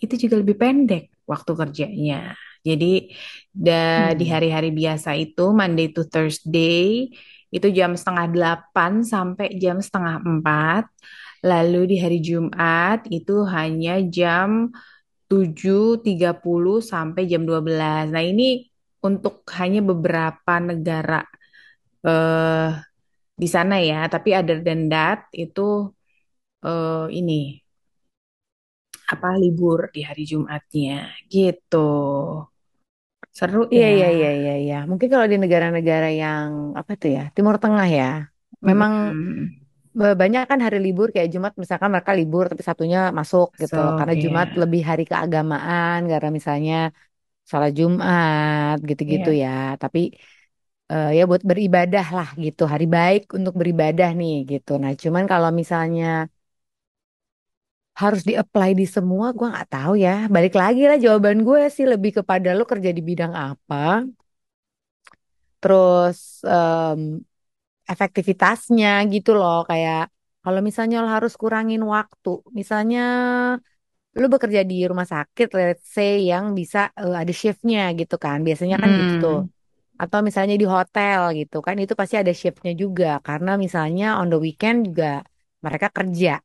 itu 0.00 0.14
juga 0.26 0.42
lebih 0.42 0.56
pendek 0.58 1.04
waktu 1.28 1.52
kerjanya. 1.54 2.34
Jadi 2.66 3.14
da, 3.54 4.10
hmm. 4.10 4.14
di 4.18 4.26
hari-hari 4.26 4.70
biasa 4.74 5.14
itu 5.14 5.54
Monday 5.54 5.94
to 5.94 6.02
Thursday 6.10 7.14
itu 7.54 7.68
jam 7.70 7.94
setengah 7.94 8.26
delapan 8.26 9.06
sampai 9.06 9.54
jam 9.62 9.78
setengah 9.78 10.18
empat. 10.18 10.90
Lalu 11.46 11.94
di 11.94 11.96
hari 12.02 12.18
Jumat 12.18 13.06
itu 13.06 13.46
hanya 13.46 14.02
jam 14.10 14.74
7.30 15.30 16.78
sampai 16.92 17.22
jam 17.30 17.42
12. 17.48 18.04
Nah 18.14 18.22
ini 18.22 18.42
untuk 19.06 19.34
hanya 19.58 19.80
beberapa 19.90 20.52
negara 20.62 21.22
uh, 22.06 22.68
di 23.42 23.48
sana 23.54 23.74
ya. 23.90 24.06
Tapi 24.14 24.28
other 24.38 24.58
than 24.66 24.80
that 24.92 25.26
itu 25.34 25.90
uh, 26.66 27.06
ini 27.10 27.32
apa 29.12 29.28
libur 29.42 29.80
di 29.94 30.00
hari 30.08 30.22
Jumatnya 30.30 31.14
gitu. 31.30 31.76
Seru 33.38 33.68
Iya, 33.68 33.86
ya. 33.86 33.94
iya, 33.96 34.08
iya, 34.16 34.28
iya, 34.40 34.52
iya. 34.64 34.76
Mungkin 34.90 35.08
kalau 35.12 35.26
di 35.32 35.36
negara-negara 35.44 36.08
yang 36.22 36.48
apa 36.80 36.92
tuh 37.00 37.10
ya, 37.16 37.22
Timur 37.36 37.56
Tengah 37.62 37.86
ya, 37.98 38.04
memang. 38.68 38.92
Banyak 40.20 40.42
kan 40.50 40.58
hari 40.66 40.78
libur 40.86 41.06
kayak 41.14 41.28
Jumat 41.34 41.52
misalkan 41.62 41.90
mereka 41.94 42.12
libur 42.18 42.44
tapi 42.50 42.62
Sabtunya 42.68 42.98
masuk 43.18 43.46
gitu. 43.62 43.76
So, 43.76 43.80
Karena 43.98 44.14
Jumat 44.22 44.46
iya. 44.48 44.60
lebih 44.62 44.80
hari 44.90 45.02
keagamaan 45.10 45.98
karena 46.10 46.28
misalnya 46.38 46.74
sholat 47.50 47.72
Jumat 47.80 48.76
gitu-gitu 48.88 49.28
Iya. 49.28 49.40
ya. 49.42 49.48
Tapi 49.82 49.98
eh, 50.92 51.06
ya 51.18 51.22
buat 51.30 51.42
beribadah 51.50 52.06
lah 52.16 52.28
gitu, 52.44 52.62
hari 52.72 52.84
baik 52.96 53.22
untuk 53.38 53.54
beribadah 53.60 54.08
nih 54.20 54.32
gitu. 54.52 54.70
Nah, 54.82 54.92
cuman 55.02 55.24
kalau 55.32 55.50
misalnya 55.60 56.04
harus 58.02 58.22
di-apply 58.28 58.70
di 58.80 58.86
semua, 58.96 59.26
gua 59.38 59.48
nggak 59.56 59.68
tahu 59.74 59.92
ya. 60.06 60.28
Balik 60.34 60.54
lagi 60.60 60.82
lah 60.88 60.98
jawaban 61.04 61.38
gue 61.48 61.60
sih 61.76 61.86
lebih 61.92 62.10
kepada 62.22 62.48
lo 62.58 62.64
kerja 62.72 62.90
di 62.96 63.00
bidang 63.08 63.32
apa, 63.32 64.04
terus 65.60 66.18
em, 66.44 67.00
efektivitasnya 67.92 68.88
gitu 69.12 69.30
loh. 69.38 69.56
Kayak 69.70 69.98
kalau 70.44 70.60
misalnya 70.68 70.96
lo 71.04 71.08
harus 71.16 71.32
kurangin 71.42 71.82
waktu, 71.94 72.30
misalnya 72.58 73.00
lo 74.16 74.26
bekerja 74.32 74.60
di 74.70 74.76
rumah 74.90 75.04
sakit, 75.14 75.48
let's 75.58 75.84
say 75.96 76.24
yang 76.30 76.44
bisa 76.58 76.78
eh, 76.96 77.16
ada 77.22 77.32
shiftnya 77.40 77.80
gitu 78.00 78.16
kan. 78.24 78.38
Biasanya 78.46 78.76
kan 78.82 78.88
gitu 79.00 79.12
tuh. 79.24 79.38
Hmm. 79.44 80.00
Atau 80.02 80.18
misalnya 80.28 80.54
di 80.62 80.66
hotel 80.76 81.20
gitu 81.40 81.56
kan, 81.66 81.74
itu 81.82 81.92
pasti 82.00 82.14
ada 82.22 82.32
shiftnya 82.40 82.72
juga. 82.82 83.06
Karena 83.26 83.50
misalnya 83.64 84.04
on 84.20 84.28
the 84.32 84.38
weekend 84.40 84.76
juga 84.88 85.20
mereka 85.64 85.88
kerja. 85.92 86.40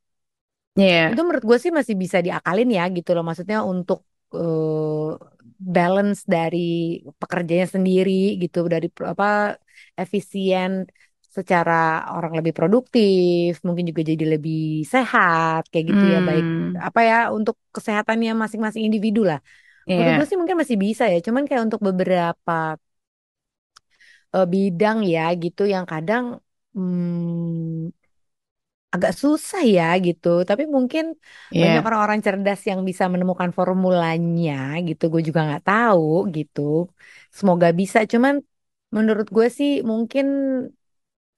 Iya. 0.76 1.12
Itu 1.12 1.20
menurut 1.24 1.44
gue 1.48 1.58
sih 1.60 1.72
masih 1.78 1.94
bisa 2.02 2.18
diakalin 2.26 2.68
ya 2.78 2.84
gitu 2.96 3.10
loh. 3.16 3.24
Maksudnya 3.28 3.58
untuk 3.72 3.98
eh, 4.36 5.10
balance 5.76 6.20
dari 6.34 6.58
pekerjanya 7.20 7.66
sendiri 7.74 8.36
gitu, 8.42 8.58
dari 8.72 8.86
pro- 8.94 9.10
apa 9.14 9.56
efisien 9.96 10.70
secara 11.36 11.72
orang 12.16 12.32
lebih 12.38 12.52
produktif, 12.58 13.48
mungkin 13.66 13.84
juga 13.90 14.02
jadi 14.10 14.24
lebih 14.34 14.56
sehat 14.92 15.60
kayak 15.70 15.86
gitu 15.90 16.04
ya. 16.12 16.18
Baik 16.28 16.44
Hmm. 16.64 16.76
apa 16.88 17.00
ya 17.08 17.14
untuk 17.36 17.54
kesehatannya 17.74 18.30
masing-masing 18.42 18.82
individu 18.88 19.20
lah. 19.30 19.38
Menurut 19.96 20.14
gue 20.18 20.26
sih 20.30 20.38
mungkin 20.40 20.58
masih 20.62 20.78
bisa 20.86 21.04
ya. 21.12 21.16
Cuman 21.26 21.42
kayak 21.48 21.62
untuk 21.68 21.80
beberapa 21.88 22.52
eh, 24.34 24.44
bidang 24.52 24.98
ya 25.12 25.20
gitu 25.42 25.62
yang 25.74 25.84
kadang 25.92 26.24
hmm, 26.74 27.92
agak 28.94 29.12
susah 29.22 29.60
ya 29.74 29.82
gitu. 30.06 30.28
Tapi 30.48 30.62
mungkin 30.76 31.04
banyak 31.60 31.80
Iya. 31.80 31.88
orang-orang 31.88 32.20
cerdas 32.26 32.60
yang 32.70 32.80
bisa 32.88 33.04
menemukan 33.12 33.50
formulanya 33.58 34.52
gitu. 34.88 35.02
Gue 35.12 35.22
juga 35.28 35.40
nggak 35.46 35.62
tahu 35.68 36.02
gitu. 36.36 36.60
Semoga 37.38 37.68
bisa. 37.80 37.98
Cuman 38.12 38.34
menurut 38.96 39.26
gue 39.36 39.46
sih 39.58 39.70
mungkin 39.90 40.24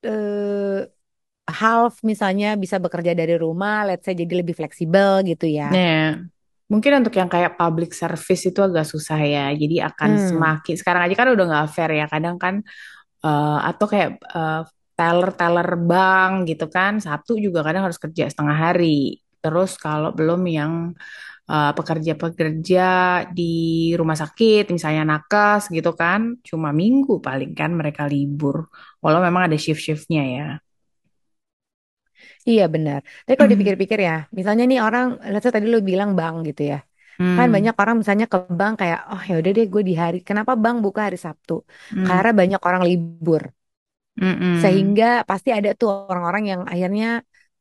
eh, 0.09 0.79
half 1.59 1.93
misalnya 2.11 2.47
bisa 2.63 2.77
bekerja 2.85 3.13
dari 3.21 3.35
rumah, 3.45 3.75
let's 3.89 4.05
say 4.07 4.15
jadi 4.23 4.35
lebih 4.43 4.55
fleksibel 4.61 5.11
gitu 5.31 5.47
ya. 5.59 5.67
Iya. 5.73 5.89
Mungkin 6.73 6.93
untuk 7.01 7.15
yang 7.21 7.29
kayak 7.35 7.53
public 7.61 7.91
service 8.01 8.43
itu 8.51 8.61
agak 8.69 8.85
susah 8.93 9.19
ya. 9.35 9.41
Jadi 9.61 9.75
akan 9.89 10.11
Hmm, 10.11 10.29
semakin 10.29 10.75
sekarang 10.81 11.03
aja 11.07 11.15
kan 11.21 11.29
udah 11.35 11.45
nggak 11.51 11.67
fair 11.75 11.91
ya. 12.01 12.05
Kadang 12.13 12.37
kan 12.45 12.55
eh, 13.27 13.59
atau 13.71 13.87
kayak 13.93 14.11
eh, 14.37 14.61
teller-teller 14.99 15.69
bank 15.91 16.33
gitu 16.51 16.65
kan. 16.77 16.93
Sabtu 17.05 17.33
juga 17.47 17.61
kadang 17.67 17.83
harus 17.87 18.01
kerja 18.05 18.25
setengah 18.33 18.59
hari. 18.67 18.87
Terus 19.45 19.71
kalau 19.85 20.11
belum 20.19 20.41
yang 20.59 20.73
eh, 21.53 21.71
pekerja-pekerja 21.79 22.81
di 23.39 23.45
rumah 24.01 24.17
sakit, 24.23 24.63
misalnya 24.77 25.03
nakes 25.11 25.63
gitu 25.77 25.91
kan, 26.03 26.21
cuma 26.49 26.69
minggu 26.81 27.13
paling 27.27 27.51
kan 27.61 27.71
mereka 27.81 28.03
libur. 28.13 28.57
Walau 29.05 29.21
memang 29.27 29.43
ada 29.49 29.59
shift-shiftnya 29.65 30.23
ya. 30.37 30.45
iya 32.49 32.63
benar. 32.75 32.99
Tapi 33.25 33.35
kalau 33.39 33.51
dipikir-pikir 33.55 33.99
ya, 34.09 34.13
misalnya 34.39 34.63
nih 34.71 34.79
orang, 34.87 35.07
let's 35.33 35.45
say 35.45 35.53
tadi 35.57 35.67
lu 35.75 35.79
bilang 35.91 36.11
bank 36.19 36.35
gitu 36.49 36.63
ya. 36.73 36.77
Kan 37.37 37.47
Hmm, 37.47 37.55
banyak 37.55 37.75
orang 37.83 37.97
misalnya 38.01 38.27
ke 38.33 38.39
bank 38.59 38.75
kayak, 38.81 39.01
oh 39.13 39.23
ya 39.29 39.35
udah 39.41 39.51
deh 39.57 39.67
gue 39.75 39.83
di 39.91 39.95
hari, 40.03 40.17
kenapa 40.29 40.53
bank 40.65 40.77
buka 40.87 41.01
hari 41.07 41.19
Sabtu? 41.27 41.53
hmm, 41.91 42.05
Karena 42.07 42.31
banyak 42.41 42.61
orang 42.69 42.83
libur. 42.91 43.43
hmm, 44.17 44.35
hmm. 44.41 44.63
Sehingga 44.63 45.05
pasti 45.29 45.49
ada 45.57 45.71
tuh 45.81 45.89
orang-orang 46.11 46.45
yang 46.53 46.61
akhirnya 46.73 47.07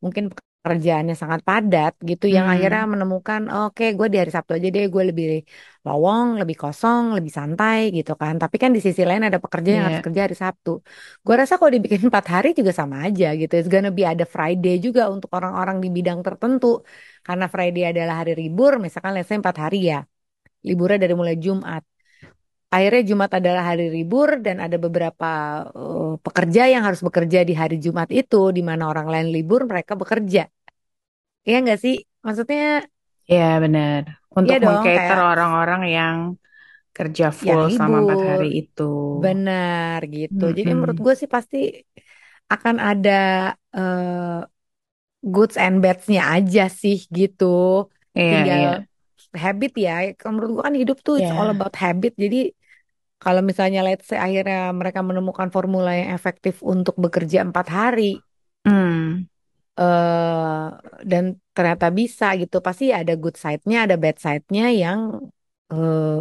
mungkin 0.04 0.24
pekerjaannya 0.63 1.15
sangat 1.22 1.41
padat 1.50 1.93
gitu 2.10 2.25
yang 2.36 2.46
akhirnya 2.53 2.82
hmm. 2.84 2.91
menemukan 2.93 3.41
oke 3.55 3.84
gue 3.98 4.08
di 4.13 4.17
hari 4.22 4.32
Sabtu 4.36 4.51
aja 4.58 4.67
deh 4.75 4.84
gue 4.93 5.03
lebih 5.10 5.25
lowong, 5.88 6.27
lebih 6.41 6.55
kosong, 6.63 7.03
lebih 7.17 7.32
santai 7.38 7.79
gitu 7.98 8.12
kan. 8.22 8.34
Tapi 8.41 8.55
kan 8.63 8.70
di 8.75 8.79
sisi 8.86 9.01
lain 9.10 9.24
ada 9.27 9.39
pekerja 9.43 9.70
yang 9.75 9.86
harus 9.88 10.00
Iya, 10.00 10.05
kerja 10.05 10.22
hari 10.25 10.36
Sabtu. 10.43 10.70
Gue 11.25 11.36
rasa 11.41 11.53
kalau 11.60 11.72
dibikin 11.75 12.00
empat 12.10 12.25
hari 12.34 12.48
juga 12.60 12.72
sama 12.79 12.96
aja 13.05 13.25
gitu. 13.39 13.51
It's 13.60 13.70
gonna 13.74 13.91
be 13.98 14.03
ada 14.12 14.25
Friday 14.36 14.74
juga 14.86 15.01
untuk 15.13 15.29
orang-orang 15.38 15.77
di 15.84 15.88
bidang 15.98 16.20
tertentu. 16.27 16.67
Karena 17.25 17.46
Friday 17.53 17.84
adalah 17.91 18.15
hari 18.22 18.32
libur, 18.41 18.72
misalkan 18.86 19.12
let's 19.15 19.27
say 19.29 19.38
empat 19.41 19.58
hari 19.63 19.77
ya. 19.91 19.98
Liburnya 20.67 20.98
dari 21.03 21.15
mulai 21.22 21.36
Jumat. 21.46 21.84
Akhirnya 22.74 23.01
Jumat 23.10 23.32
adalah 23.39 23.63
hari 23.70 23.86
libur 23.96 24.30
dan 24.46 24.58
ada 24.65 24.77
beberapa 24.86 25.27
eh, 25.77 26.13
pekerja 26.25 26.62
yang 26.74 26.84
harus 26.88 27.01
bekerja 27.08 27.39
di 27.50 27.53
hari 27.62 27.75
Jumat 27.86 28.10
itu, 28.20 28.38
di 28.58 28.62
mana 28.70 28.84
orang 28.92 29.08
lain 29.13 29.27
libur, 29.36 29.62
mereka 29.72 29.94
bekerja. 30.01 30.42
Iya 31.48 31.56
nggak 31.63 31.80
sih? 31.84 31.96
Maksudnya, 32.25 32.60
iya 33.32 33.44
benar. 33.63 34.01
iya 34.46 34.56
Untuk 34.58 34.58
mengcater 34.65 35.18
kayak 35.18 35.20
orang-orang 35.32 35.82
yang 35.96 36.15
kerja 36.98 37.25
yang 37.48 37.62
full 37.62 37.63
selama 37.75 37.98
empat 38.03 38.20
hari 38.30 38.48
itu. 38.62 38.84
benar 39.24 40.00
gitu. 40.15 40.44
Jadi 40.58 40.70
menurut 40.77 40.98
gue 41.06 41.13
sih 41.20 41.30
pasti 41.36 41.58
akan 42.53 42.75
ada 42.89 43.12
eh, 43.77 44.39
goods 45.34 45.56
and 45.65 45.75
bads-nya 45.84 46.22
aja 46.36 46.62
sih 46.82 46.98
gitu. 47.18 47.46
Iya, 48.15 48.30
Tinggal 48.30 48.62
iya. 48.62 48.88
habit 49.44 49.72
ya. 49.86 49.92
Menurut 50.34 50.50
gue 50.56 50.63
kan 50.68 50.75
hidup 50.82 50.98
tuh 51.06 51.13
it's 51.22 51.32
all 51.38 51.50
Ya, 51.50 51.56
about 51.56 51.74
habit. 51.84 52.12
Jadi 52.24 52.38
Kalau 53.24 53.42
misalnya 53.50 53.80
let's 53.88 54.06
say 54.10 54.20
akhirnya 54.20 54.70
mereka 54.75 55.00
menemukan 55.00 55.50
formula 55.56 55.96
yang 55.96 56.12
efektif 56.18 56.60
untuk 56.60 56.96
bekerja 57.00 57.39
empat 57.48 57.68
hari 57.72 58.20
hmm, 58.68 59.24
eh 59.80 60.68
dan 61.10 61.24
ternyata 61.56 61.88
bisa 62.00 62.25
gitu, 62.42 62.58
pasti 62.68 62.86
ada 63.00 63.13
good 63.18 63.36
side-nya, 63.44 63.77
ada 63.86 63.96
bad 64.03 64.18
side-nya 64.20 64.65
yang 64.84 65.00
eh 65.72 66.20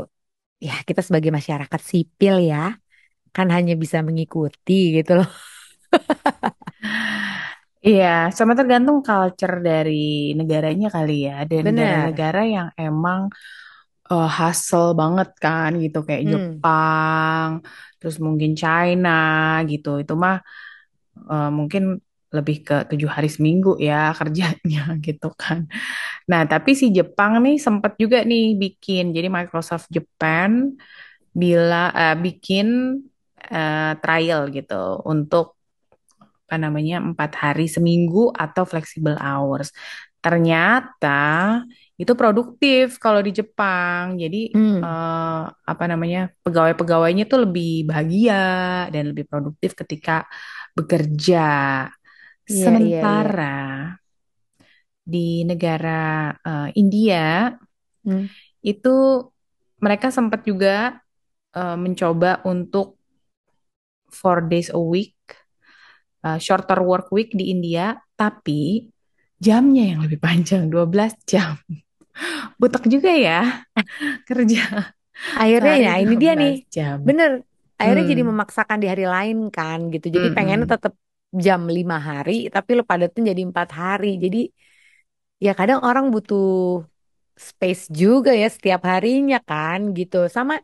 ya 0.62 0.74
kita 0.88 1.02
sebagai 1.02 1.34
masyarakat 1.34 1.80
sipil 1.82 2.34
ya 2.46 2.78
kan 3.36 3.48
hanya 3.56 3.74
bisa 3.82 3.98
mengikuti 4.06 4.72
gitu 4.96 5.10
loh. 5.18 5.28
iya. 7.88 8.06
Sama 8.36 8.52
tergantung 8.58 8.98
culture 9.06 9.56
dari 9.68 9.92
negaranya 10.38 10.86
kali 10.96 11.12
ya. 11.26 11.32
Ada 11.42 11.54
negara-negara 11.66 12.40
yang 12.54 12.68
emang 12.78 13.20
eh, 14.10 14.28
hustle 14.38 14.88
banget 15.00 15.28
kan 15.44 15.70
gitu 15.84 15.98
kayak 16.06 16.24
Hmm. 16.24 16.32
Jepang, 16.32 17.48
terus 17.98 18.16
mungkin 18.26 18.50
China 18.62 19.10
gitu. 19.70 19.88
Itu 20.02 20.12
mah 20.24 20.36
eh, 21.30 21.50
mungkin 21.58 21.82
lebih 22.36 22.56
ke 22.68 22.76
tujuh 22.90 23.10
hari 23.12 23.28
seminggu 23.28 23.70
ya 23.88 24.10
kerjanya 24.18 24.80
gitu 25.06 25.28
kan. 25.42 25.68
Nah, 26.30 26.42
tapi 26.52 26.72
si 26.80 26.86
Jepang 26.96 27.32
nih 27.44 27.56
sempat 27.66 27.92
juga 28.02 28.18
nih 28.30 28.56
bikin. 28.62 29.04
Jadi 29.16 29.28
Microsoft 29.32 29.88
Japan 29.96 30.50
bila 31.32 31.92
eh, 31.96 32.16
bikin 32.24 32.66
eh, 33.52 33.92
trial 34.02 34.42
gitu 34.56 34.74
untuk 35.12 35.56
apa 36.46 36.56
namanya 36.60 37.00
empat 37.00 37.32
hari 37.42 37.64
seminggu 37.70 38.28
atau 38.36 38.64
flexible 38.68 39.16
hours. 39.16 39.72
Ternyata 40.24 41.08
itu 42.00 42.12
produktif 42.20 42.84
kalau 43.04 43.20
di 43.26 43.30
Jepang. 43.38 44.04
Jadi 44.22 44.36
Hmm, 44.54 44.84
eh, 44.84 45.42
apa 45.72 45.84
namanya 45.90 46.18
pegawai-pegawainya 46.44 47.24
tuh 47.30 47.38
lebih 47.44 47.68
bahagia 47.90 48.34
dan 48.94 49.02
lebih 49.10 49.24
produktif 49.30 49.70
ketika 49.80 50.12
bekerja. 50.76 51.38
iya 52.52 52.72
iya 52.86 53.00
iya. 53.12 53.26
Sementara 53.26 53.98
di 55.02 55.42
negara 55.42 56.30
eh, 56.46 56.68
India 56.78 57.50
Hmm. 58.04 58.26
itu 58.62 58.88
mereka 59.82 60.08
sempat 60.14 60.46
juga 60.46 60.98
eh, 61.56 61.76
mencoba 61.78 62.42
untuk 62.46 62.96
four 64.10 64.46
days 64.48 64.70
a 64.70 64.78
week, 64.78 65.16
eh, 66.26 66.38
shorter 66.38 66.80
work 66.82 67.10
week 67.14 67.30
di 67.34 67.50
India, 67.54 67.98
tapi 68.18 68.86
jamnya 69.46 69.82
yang 69.90 70.00
lebih 70.04 70.18
panjang, 70.26 70.62
12 70.72 71.12
jam. 71.30 71.54
Butek 72.60 72.84
juga 72.92 73.10
ya 73.12 73.64
kerja 74.28 74.60
Akhirnya 75.40 75.72
ya 75.84 75.90
ini 76.02 76.14
dia 76.22 76.32
nih, 76.40 76.52
12 76.52 76.58
jam. 76.74 77.00
bener. 77.08 77.30
Akhirnya 77.80 78.04
jadi 78.12 78.22
Hmm, 78.22 78.30
memaksakan 78.30 78.78
di 78.82 78.86
hari 78.92 79.04
lain 79.14 79.36
kan 79.56 79.78
gitu. 79.94 80.06
Jadi 80.16 80.28
pengennya 80.36 80.66
mm-mm. 80.66 80.74
tetap 80.74 80.92
jam 81.44 81.60
5 81.76 81.96
hari, 82.08 82.32
tapi 82.54 82.70
lo 82.78 82.82
padatin 82.90 83.22
jadi 83.30 83.42
empat 83.50 83.68
hari. 83.80 84.06
Jadi 84.24 84.38
ya 85.44 85.50
kadang 85.58 85.80
orang 85.88 86.04
butuh 86.14 86.42
space 87.48 87.82
juga 88.00 88.30
ya 88.42 88.46
setiap 88.56 88.80
harinya 88.92 89.36
kan 89.48 89.80
gitu. 89.98 90.16
Sama 90.36 90.54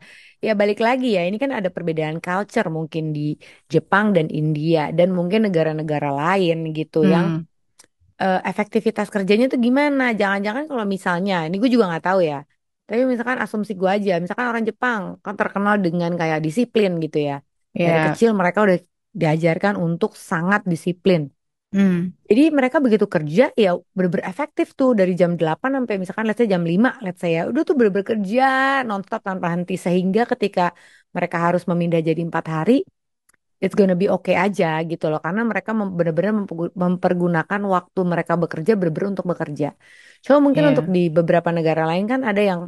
ya 0.47 0.53
balik 0.61 0.79
lagi 0.87 1.07
ya, 1.17 1.21
ini 1.29 1.37
kan 1.43 1.51
ada 1.59 1.69
perbedaan 1.77 2.19
culture 2.27 2.69
mungkin 2.79 3.05
di 3.17 3.21
Jepang 3.73 4.07
dan 4.17 4.27
India 4.39 4.81
dan 4.99 5.09
mungkin 5.19 5.41
negara-negara 5.47 6.09
lain 6.21 6.57
gitu 6.79 6.99
yang 7.15 7.27
Eh, 8.23 8.39
efektivitas 8.51 9.07
kerjanya 9.15 9.45
tuh 9.53 9.61
gimana? 9.67 10.03
Jangan-jangan 10.21 10.65
kalau 10.71 10.85
misalnya, 10.95 11.35
ini 11.47 11.55
gue 11.63 11.71
juga 11.75 11.87
nggak 11.91 12.05
tahu 12.09 12.21
ya. 12.31 12.37
Tapi 12.87 13.01
misalkan 13.13 13.39
asumsi 13.45 13.73
gue 13.81 13.91
aja, 13.97 14.11
misalkan 14.23 14.47
orang 14.51 14.65
Jepang 14.69 15.03
kan 15.25 15.35
terkenal 15.41 15.75
dengan 15.85 16.11
kayak 16.21 16.39
disiplin 16.47 16.91
gitu 17.05 17.19
ya. 17.29 17.35
Dari 17.85 17.99
ya, 17.99 18.03
kecil 18.07 18.29
mereka 18.41 18.59
udah 18.67 18.79
diajarkan 19.21 19.75
untuk 19.87 20.11
sangat 20.31 20.61
disiplin. 20.73 21.21
hmm, 21.73 22.13
Jadi 22.29 22.43
mereka 22.59 22.77
begitu 22.85 23.07
kerja 23.15 23.43
ya 23.65 23.69
bener-bener 23.97 24.27
efektif 24.33 24.67
tuh 24.79 24.91
dari 25.01 25.13
jam 25.21 25.33
8 25.41 25.71
sampai 25.81 25.95
misalkan 26.03 26.25
let's 26.29 26.37
say 26.41 26.49
jam 26.55 26.61
5 26.73 26.91
let's 27.05 27.21
say 27.23 27.31
ya. 27.37 27.43
Udah 27.51 27.63
tuh 27.69 27.75
bener-bener 27.79 28.05
kerja 28.13 28.43
nonstop 28.89 29.21
tanpa 29.29 29.47
henti 29.55 29.75
sehingga 29.87 30.23
ketika 30.33 30.63
mereka 31.17 31.37
harus 31.47 31.63
memindah 31.71 32.01
jadi 32.09 32.21
empat 32.29 32.45
hari 32.57 32.73
it's 33.63 33.77
gonna 33.81 33.97
be 34.03 34.07
okay 34.15 34.35
aja 34.45 34.65
gitu 34.91 35.05
loh 35.11 35.19
karena 35.25 35.41
mereka 35.51 35.71
mem- 35.79 35.95
benar-benar 35.99 36.33
mempergu- 36.41 36.75
mempergunakan 36.85 37.61
waktu 37.75 38.01
mereka 38.13 38.33
bekerja 38.43 38.73
benar-benar 38.79 39.11
untuk 39.15 39.27
bekerja. 39.33 39.67
Cuma 40.25 40.39
mungkin 40.45 40.65
untuk 40.71 40.85
ya, 40.85 40.95
di 40.95 41.01
beberapa 41.17 41.51
negara 41.57 41.83
lain 41.91 42.05
kan 42.13 42.21
ada 42.31 42.41
yang 42.51 42.61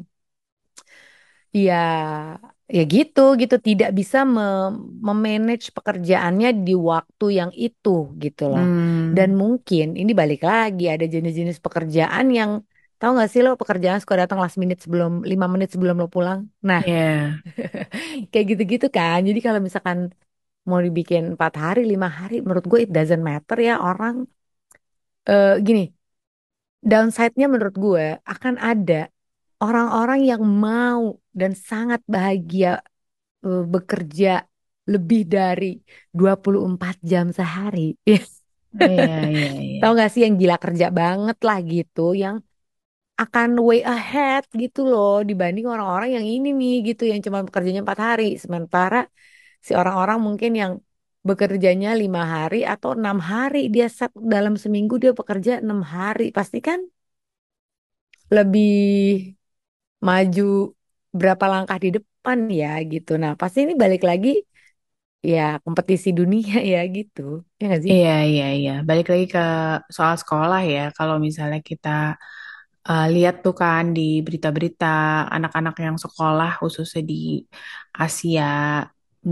ya 1.52 1.74
ya 2.76 2.80
gitu 2.94 3.20
gitu 3.40 3.54
tidak 3.68 3.88
bisa 3.98 4.18
me- 4.34 4.70
memanage 5.08 5.64
pekerjaannya 5.76 6.48
di 6.66 6.72
waktu 6.90 7.24
yang 7.38 7.50
itu 7.64 7.88
gitu 8.22 8.42
loh. 8.52 8.64
Dan 9.16 9.28
hmm, 9.28 9.40
mungkin 9.42 9.84
ini 10.00 10.10
balik 10.20 10.40
lagi 10.50 10.82
ada 10.94 11.04
jenis-jenis 11.14 11.58
pekerjaan 11.64 12.24
yang 12.38 12.50
tahu 12.98 13.10
nggak 13.16 13.28
sih 13.32 13.40
lo 13.44 13.50
pekerjaan 13.60 13.98
suka 14.02 14.14
datang 14.22 14.38
last 14.42 14.56
minute 14.62 14.80
sebelum 14.84 15.10
lima 15.30 15.46
menit 15.52 15.68
sebelum 15.74 15.96
lo 16.02 16.06
pulang. 16.14 16.40
Nah 16.68 16.80
ya, 16.80 17.40
kayak 18.30 18.46
gitu-gitu 18.50 18.86
kan. 18.96 19.18
Jadi 19.28 19.40
kalau 19.46 19.60
misalkan 19.66 19.98
mau 20.68 20.80
dibikin 20.86 21.22
empat 21.34 21.52
hari, 21.64 21.80
lima 21.92 22.08
hari, 22.18 22.34
menurut 22.44 22.64
gue 22.70 22.80
it 22.86 22.90
doesn't 22.96 23.22
matter 23.30 23.56
ya 23.68 23.74
orang. 23.88 24.16
eh 25.28 25.56
gini, 25.66 25.94
downside-nya 26.90 27.46
menurut 27.52 27.76
gue 27.84 28.04
akan 28.32 28.54
ada 28.70 28.94
orang-orang 29.64 30.20
yang 30.30 30.42
mau 30.44 31.02
dan 31.40 31.52
sangat 31.70 32.00
bahagia 32.14 32.68
eh, 33.46 33.64
bekerja 33.74 34.30
lebih 34.92 35.20
dari 35.36 35.66
24 36.18 36.96
jam 37.10 37.26
sehari. 37.38 37.94
iya, 38.82 39.12
iya, 39.34 39.48
iya, 39.66 39.80
Tahu 39.80 39.90
gak 40.00 40.10
sih 40.12 40.20
yang 40.24 40.34
gila 40.40 40.56
kerja 40.64 40.86
banget 41.00 41.36
lah 41.46 41.58
gitu, 41.72 42.00
yang 42.22 42.36
akan 43.22 43.48
way 43.68 43.80
ahead 43.94 44.42
gitu 44.62 44.80
loh 44.90 45.10
dibanding 45.28 45.66
orang-orang 45.72 46.10
yang 46.16 46.26
ini 46.34 46.48
nih 46.60 46.72
gitu 46.88 47.02
yang 47.10 47.20
cuma 47.26 47.38
bekerjanya 47.46 47.80
empat 47.86 48.00
hari. 48.08 48.24
Sementara 48.44 48.98
si 49.66 49.72
orang-orang 49.80 50.18
mungkin 50.26 50.52
yang 50.62 50.72
bekerjanya 51.28 51.88
lima 52.02 52.22
hari 52.34 52.56
atau 52.72 52.90
enam 52.98 53.18
hari 53.30 53.58
dia 53.74 53.86
dalam 54.34 54.54
seminggu 54.62 54.94
dia 55.02 55.12
bekerja 55.20 55.52
enam 55.64 55.80
hari 55.94 56.24
pasti 56.38 56.58
kan 56.68 56.80
lebih 58.30 59.34
maju 60.06 60.42
berapa 61.18 61.44
langkah 61.52 61.78
di 61.84 61.88
depan 61.96 62.38
ya 62.60 62.68
gitu. 62.92 63.10
Nah 63.22 63.32
pasti 63.40 63.58
ini 63.64 63.74
balik 63.82 64.02
lagi 64.10 64.28
ya 65.32 65.40
kompetisi 65.64 66.08
dunia 66.18 66.54
ya 66.72 66.78
gitu 66.96 67.20
ya 67.58 67.62
nggak 67.68 67.82
sih? 67.86 67.94
iya, 67.94 68.08
iya, 68.30 68.44
iya. 68.58 68.70
Balik 68.88 69.06
lagi 69.12 69.24
ke 69.34 69.40
soal 69.96 70.14
sekolah 70.22 70.60
ya. 70.74 70.80
Kalau 70.96 71.16
misalnya 71.26 71.58
kita 71.70 71.88
eh, 72.88 73.04
lihat 73.14 73.34
tuh 73.44 73.54
kan 73.60 73.84
di 73.96 74.00
berita-berita 74.26 74.86
anak-anak 75.36 75.74
yang 75.86 75.96
sekolah 76.04 76.48
khususnya 76.60 77.00
di 77.10 77.14
Asia 78.02 78.44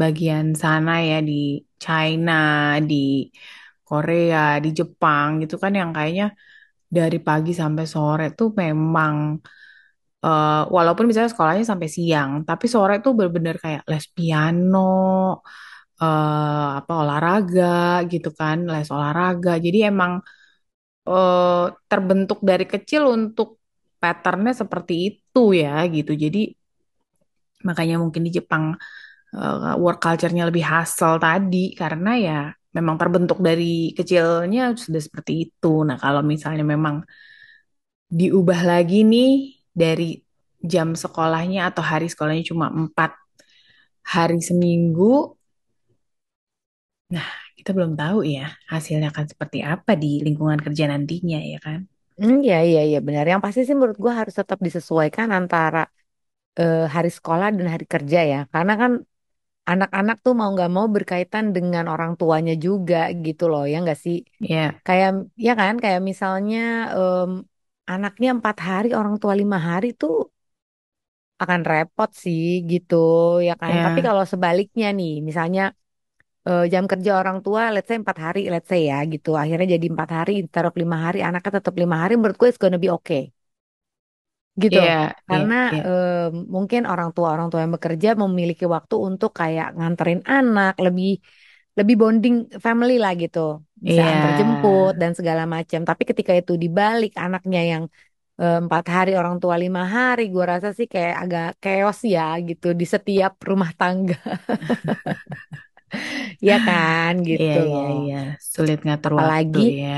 bagian 0.01 0.47
sana 0.63 0.91
ya 1.11 1.17
di 1.29 1.33
China, 1.85 2.33
di 2.91 2.95
Korea, 3.89 4.39
di 4.65 4.69
Jepang 4.79 5.29
gitu 5.43 5.55
kan 5.63 5.73
yang 5.81 5.91
kayaknya 5.97 6.27
dari 6.97 7.19
pagi 7.29 7.53
sampai 7.63 7.85
sore 7.95 8.25
tuh 8.39 8.49
memang 8.63 9.15
eh, 10.25 10.63
walaupun 10.77 11.05
misalnya 11.09 11.31
sekolahnya 11.33 11.65
sampai 11.73 11.89
siang, 11.97 12.31
tapi 12.49 12.65
sore 12.75 12.93
tuh 13.05 13.13
bener-bener 13.19 13.57
kayak 13.65 13.83
les 13.91 14.05
piano, 14.17 14.79
eh, 16.03 16.67
apa 16.79 16.93
olahraga 17.03 17.65
gitu 18.13 18.29
kan, 18.41 18.57
les 18.73 18.89
olahraga. 18.97 19.51
Jadi 19.65 19.79
emang 19.91 20.13
eh, 21.09 21.65
terbentuk 21.91 22.39
dari 22.51 22.65
kecil 22.73 23.03
untuk 23.17 23.49
patternnya 24.03 24.53
seperti 24.63 24.93
itu 25.09 25.41
ya 25.63 25.71
gitu. 25.97 26.13
Jadi 26.25 26.39
makanya 27.67 27.97
mungkin 28.03 28.23
di 28.27 28.31
Jepang 28.39 28.65
eh, 29.37 29.75
work 29.83 29.99
culture-nya 30.05 30.45
lebih 30.51 30.65
hustle 30.65 31.17
tadi 31.21 31.75
karena 31.81 32.11
ya 32.27 32.39
memang 32.77 32.97
terbentuk 33.01 33.39
dari 33.49 33.91
kecilnya 33.97 34.77
sudah 34.77 35.01
seperti 35.07 35.33
itu. 35.49 35.83
Nah, 35.89 35.97
kalau 35.99 36.21
misalnya 36.23 36.65
memang 36.75 37.03
diubah 38.09 38.61
lagi 38.65 39.05
nih 39.05 39.31
dari 39.73 40.21
jam 40.73 40.89
sekolahnya 40.97 41.71
atau 41.71 41.83
hari 41.85 42.07
sekolahnya 42.13 42.45
cuma 42.51 42.67
empat 42.73 43.11
hari 44.15 44.41
seminggu, 44.49 45.37
nah 47.15 47.29
kita 47.57 47.71
belum 47.77 47.93
tahu 48.01 48.19
ya 48.37 48.45
hasilnya 48.73 49.09
akan 49.13 49.27
seperti 49.33 49.59
apa 49.65 49.93
di 50.03 50.21
lingkungan 50.27 50.61
kerja 50.65 50.85
nantinya 50.93 51.39
ya 51.53 51.59
kan? 51.67 51.81
Hmm, 52.19 52.39
ya 52.51 52.57
iya 52.69 52.81
iya 52.89 52.99
benar. 53.07 53.25
Yang 53.31 53.41
pasti 53.45 53.61
sih 53.67 53.75
menurut 53.79 53.99
gua 54.05 54.13
harus 54.21 54.35
tetap 54.41 54.59
disesuaikan 54.67 55.29
antara 55.39 55.79
eh, 56.61 56.87
hari 56.95 57.11
sekolah 57.19 57.49
dan 57.59 57.67
hari 57.75 57.87
kerja 57.95 58.21
ya. 58.33 58.39
Karena 58.55 58.73
kan 58.83 58.93
anak-anak 59.71 60.17
tuh 60.25 60.33
mau 60.39 60.49
nggak 60.55 60.71
mau 60.77 60.87
berkaitan 60.97 61.45
dengan 61.57 61.85
orang 61.93 62.13
tuanya 62.21 62.53
juga 62.67 62.97
gitu 63.25 63.43
loh 63.53 63.63
ya 63.73 63.77
nggak 63.85 63.99
sih? 64.05 64.17
Ya, 64.41 64.83
Kayak 64.87 65.11
ya 65.47 65.51
kan 65.61 65.75
kayak 65.85 66.01
misalnya 66.11 66.59
em, 66.97 67.31
anaknya 67.93 68.29
empat 68.37 68.57
hari 68.69 68.89
orang 69.01 69.15
tua 69.23 69.35
lima 69.41 69.59
hari 69.69 69.87
tuh 70.01 70.13
akan 71.43 71.61
repot 71.71 72.11
sih 72.23 72.41
gitu 72.71 72.95
ya 73.49 73.53
kan. 73.63 73.75
Tapi 73.85 73.99
ya, 73.99 74.07
kalau 74.07 74.25
sebaliknya 74.33 74.87
nih 74.99 75.11
misalnya 75.29 75.61
eh, 76.49 76.63
jam 76.75 76.85
kerja 76.93 77.13
orang 77.21 77.39
tua 77.45 77.63
let's 77.75 77.89
say 77.91 77.97
empat 78.03 78.19
hari 78.27 78.41
let's 78.53 78.69
say 78.73 78.81
ya 78.93 78.97
gitu 79.15 79.29
akhirnya 79.43 79.67
jadi 79.77 79.87
empat 79.95 80.11
hari 80.19 80.33
taruh 80.55 80.75
lima 80.83 80.97
hari 81.07 81.19
anaknya 81.29 81.53
tetap 81.59 81.75
lima 81.83 81.97
hari 82.03 82.13
menurut 82.19 82.37
gue 82.41 82.49
it's 82.53 82.61
gonna 82.65 82.81
be 82.85 82.91
okay 82.99 83.23
gitu 84.65 84.79
ya, 84.79 85.15
ya, 85.29 85.29
karena 85.29 85.55
ya, 85.71 85.83
eh, 85.87 86.11
mungkin 86.55 86.81
orang 86.93 87.09
tua 87.15 87.29
orang 87.35 87.49
tua 87.51 87.61
yang 87.65 87.75
bekerja 87.77 88.09
memiliki 88.23 88.65
waktu 88.75 88.95
untuk 89.09 89.31
kayak 89.41 89.67
nganterin 89.77 90.21
anak 90.35 90.73
lebih 90.87 91.09
lebih 91.79 91.95
bonding 92.01 92.35
family 92.65 92.95
lah 93.05 93.13
gitu 93.23 93.39
bisa 93.87 94.03
antar 94.11 94.31
ya. 94.33 94.39
jemput 94.39 94.93
dan 95.01 95.13
segala 95.19 95.43
macam 95.55 95.81
tapi 95.89 96.03
ketika 96.11 96.33
itu 96.41 96.53
dibalik 96.65 97.11
anaknya 97.25 97.61
yang 97.73 97.85
eh, 98.43 98.57
empat 98.65 98.85
hari 98.97 99.11
orang 99.21 99.37
tua 99.43 99.57
lima 99.65 99.83
hari 99.97 100.23
gue 100.35 100.45
rasa 100.53 100.69
sih 100.79 100.87
kayak 100.95 101.15
agak 101.23 101.45
chaos 101.63 101.99
ya 102.15 102.23
gitu 102.49 102.67
di 102.81 102.85
setiap 102.95 103.33
rumah 103.51 103.71
tangga 103.81 104.17
Iya 106.45 106.55
kan 106.67 107.13
Iya, 107.39 107.53
gitu 107.53 107.57
iya, 107.67 107.83
loh. 107.83 107.91
iya. 107.99 108.15
Sulit 108.53 108.79
ngatur 108.85 109.13
waktu 109.25 109.57
Apalagi 109.57 109.63
ya. 109.81 109.89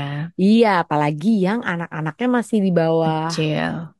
iya, 0.43 0.67
apalagi 0.83 1.27
yang 1.45 1.59
anak-anaknya 1.71 2.27
masih 2.37 2.57
di 2.65 2.71
bawah 2.79 3.23
Kecil. 3.29 3.93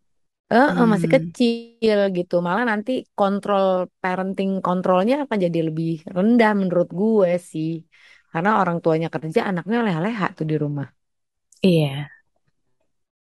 Eh 0.54 0.68
eh, 0.80 0.88
masih 0.94 1.10
Hmm, 1.10 1.16
kecil 1.16 1.98
gitu. 2.18 2.34
Malah 2.48 2.64
nanti 2.72 2.92
kontrol 3.18 3.64
parenting 4.02 4.50
kontrolnya 4.66 5.14
akan 5.24 5.38
jadi 5.46 5.60
lebih 5.68 5.88
rendah 6.18 6.52
menurut 6.62 6.88
gue 7.00 7.30
sih. 7.52 7.70
Karena 8.32 8.50
orang 8.62 8.78
tuanya 8.84 9.08
kerja, 9.16 9.40
anaknya 9.50 9.78
leha-leha 9.86 10.26
tuh 10.38 10.46
di 10.52 10.56
rumah. 10.64 10.88
iya. 11.62 12.12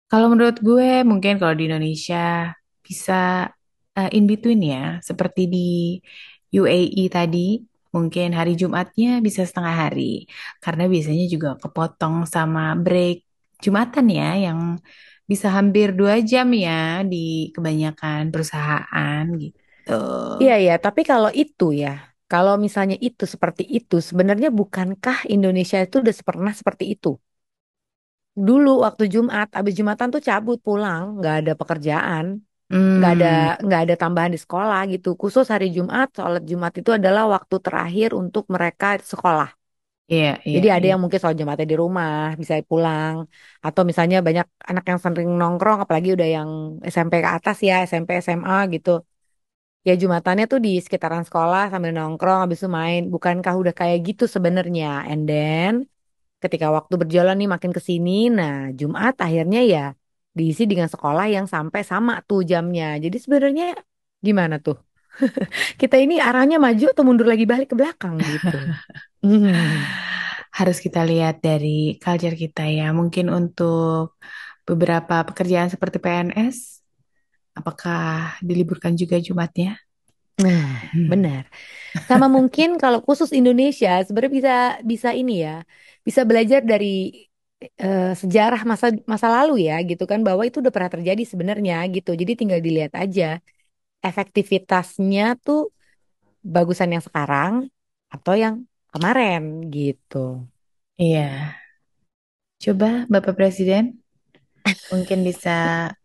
Kalau 0.10 0.28
menurut 0.34 0.58
gue 0.68 1.06
mungkin 1.12 1.34
kalau 1.42 1.54
di 1.60 1.64
Indonesia 1.70 2.18
bisa 2.86 3.14
eh, 3.98 4.10
in 4.18 4.24
between 4.32 4.60
ya, 4.74 4.80
seperti 5.10 5.42
di 5.54 5.58
UAE 6.58 7.04
tadi, 7.14 7.62
mungkin 7.96 8.28
hari 8.38 8.52
Jumatnya 8.62 9.22
bisa 9.28 9.42
setengah 9.50 9.76
hari, 9.86 10.26
karena 10.64 10.84
biasanya 10.94 11.26
juga 11.34 11.50
kepotong 11.62 12.16
sama 12.34 12.74
break 12.84 13.16
Jumatan 13.64 14.06
ya, 14.10 14.28
yang 14.50 14.60
bisa 15.32 15.48
hampir 15.58 15.88
dua 16.00 16.14
jam 16.32 16.48
ya 16.66 16.72
di 17.12 17.18
kebanyakan 17.56 18.22
perusahaan 18.34 19.24
gitu. 19.44 19.60
Iya 20.42 20.54
ya, 20.66 20.74
tapi 20.86 21.02
kalau 21.12 21.30
itu 21.42 21.64
ya, 21.84 21.90
kalau 22.32 22.54
misalnya 22.66 22.96
itu 23.08 23.24
seperti 23.34 23.64
itu, 23.78 23.96
sebenarnya 24.10 24.50
bukankah 24.60 25.18
Indonesia 25.36 25.78
itu 25.86 25.96
udah 26.04 26.16
pernah 26.30 26.54
seperti 26.60 26.84
itu? 26.94 27.10
Dulu 28.48 28.70
waktu 28.86 29.04
Jumat, 29.14 29.48
abis 29.60 29.74
Jumatan 29.80 30.08
tuh 30.16 30.22
cabut 30.30 30.58
pulang, 30.68 31.04
nggak 31.20 31.34
ada 31.40 31.52
pekerjaan, 31.60 32.26
nggak 32.98 33.12
ada 33.16 33.28
Hmm, 33.28 33.50
nggak 33.66 33.82
ada 33.86 33.96
tambahan 34.02 34.32
di 34.36 34.40
sekolah 34.46 34.80
gitu. 34.94 35.10
Khusus 35.22 35.46
hari 35.54 35.68
Jumat, 35.78 36.08
sholat 36.18 36.44
Jumat 36.52 36.74
itu 36.82 36.92
adalah 37.00 37.24
waktu 37.36 37.56
terakhir 37.66 38.10
untuk 38.22 38.44
mereka 38.56 38.88
sekolah. 39.14 39.50
Iya, 40.14 40.30
iya, 40.50 40.56
Jadi 40.56 40.68
ada 40.76 40.86
iya. 40.86 40.92
yang 40.92 41.00
mungkin 41.02 41.20
sholat 41.22 41.38
Jumatnya 41.42 41.68
di 41.72 41.78
rumah, 41.84 42.12
bisa 42.42 42.54
pulang, 42.72 43.16
atau 43.66 43.82
misalnya 43.90 44.18
banyak 44.28 44.46
anak 44.70 44.84
yang 44.90 45.00
sering 45.04 45.30
nongkrong, 45.40 45.78
apalagi 45.84 46.10
udah 46.16 46.28
yang 46.36 46.50
SMP 46.94 47.14
ke 47.26 47.30
atas 47.38 47.58
ya, 47.68 47.74
SMP, 47.90 48.10
SMA 48.26 48.56
gitu. 48.74 48.90
Ya 49.88 49.94
Jumatannya 50.02 50.46
tuh 50.52 50.60
di 50.66 50.70
sekitaran 50.86 51.24
sekolah 51.28 51.62
sambil 51.74 51.92
nongkrong 51.98 52.40
habis 52.44 52.58
itu 52.62 52.70
main. 52.80 53.00
Bukankah 53.14 53.54
udah 53.62 53.74
kayak 53.80 53.98
gitu 54.08 54.24
sebenarnya? 54.36 54.86
And 55.12 55.22
then 55.30 55.72
ketika 56.44 56.68
waktu 56.78 56.96
berjalan 57.02 57.36
nih 57.42 57.50
makin 57.56 57.72
ke 57.78 57.82
sini, 57.90 58.12
nah 58.38 58.54
Jumat 58.80 59.14
akhirnya 59.26 59.60
ya 59.74 59.80
diisi 60.38 60.64
dengan 60.72 60.90
sekolah 60.94 61.26
yang 61.36 61.48
sampai 61.56 61.82
sama 61.92 62.14
tuh 62.30 62.40
jamnya. 62.52 62.86
Jadi 63.04 63.18
sebenarnya 63.26 63.66
gimana 64.28 64.56
tuh? 64.66 64.78
Kita 65.82 65.96
ini 66.04 66.16
arahnya 66.28 66.58
maju 66.66 66.86
atau 66.94 67.04
mundur 67.08 67.28
lagi 67.32 67.46
balik 67.52 67.68
ke 67.74 67.76
belakang 67.80 68.16
gitu. 68.28 68.58
Hmm. 69.24 70.00
Harus 70.58 70.78
kita 70.86 71.00
lihat 71.10 71.36
dari 71.48 72.00
culture 72.04 72.36
kita 72.44 72.62
ya. 72.78 72.84
Mungkin 73.00 73.26
untuk 73.40 74.16
beberapa 74.68 75.16
pekerjaan 75.28 75.70
seperti 75.74 75.98
PNS, 76.04 76.58
apakah 77.60 78.38
diliburkan 78.48 78.94
juga 79.02 79.18
Jumatnya? 79.22 79.80
Nah, 80.40 80.64
Hmm. 80.94 81.12
benar. 81.12 81.44
Sama 82.10 82.28
mungkin 82.38 82.68
kalau 82.82 83.00
khusus 83.08 83.30
Indonesia 83.40 83.90
sebenarnya 84.06 84.34
bisa 84.40 84.54
bisa 84.92 85.10
ini 85.20 85.34
ya, 85.46 85.52
bisa 86.08 86.22
belajar 86.30 86.62
dari 86.72 86.88
eh, 87.84 88.02
sejarah 88.22 88.62
masa 88.72 88.88
masa 89.14 89.28
lalu 89.36 89.54
ya 89.68 89.74
gitu 89.90 90.04
kan 90.12 90.20
bahwa 90.28 90.44
itu 90.48 90.58
udah 90.64 90.74
pernah 90.76 90.92
terjadi 90.96 91.24
sebenarnya 91.32 91.76
gitu. 91.96 92.10
Jadi 92.22 92.32
tinggal 92.40 92.60
dilihat 92.68 92.94
aja 93.04 93.26
efektivitasnya 94.08 95.24
tuh 95.46 95.60
bagusan 96.56 96.90
yang 96.96 97.04
sekarang 97.08 97.54
atau 98.14 98.34
yang 98.44 98.56
kemarin 98.94 99.42
gitu. 99.76 100.18
Iya, 100.98 101.56
coba 102.64 102.88
Bapak 103.12 103.34
Presiden 103.40 103.84
mungkin 104.92 105.20
bisa 105.28 105.52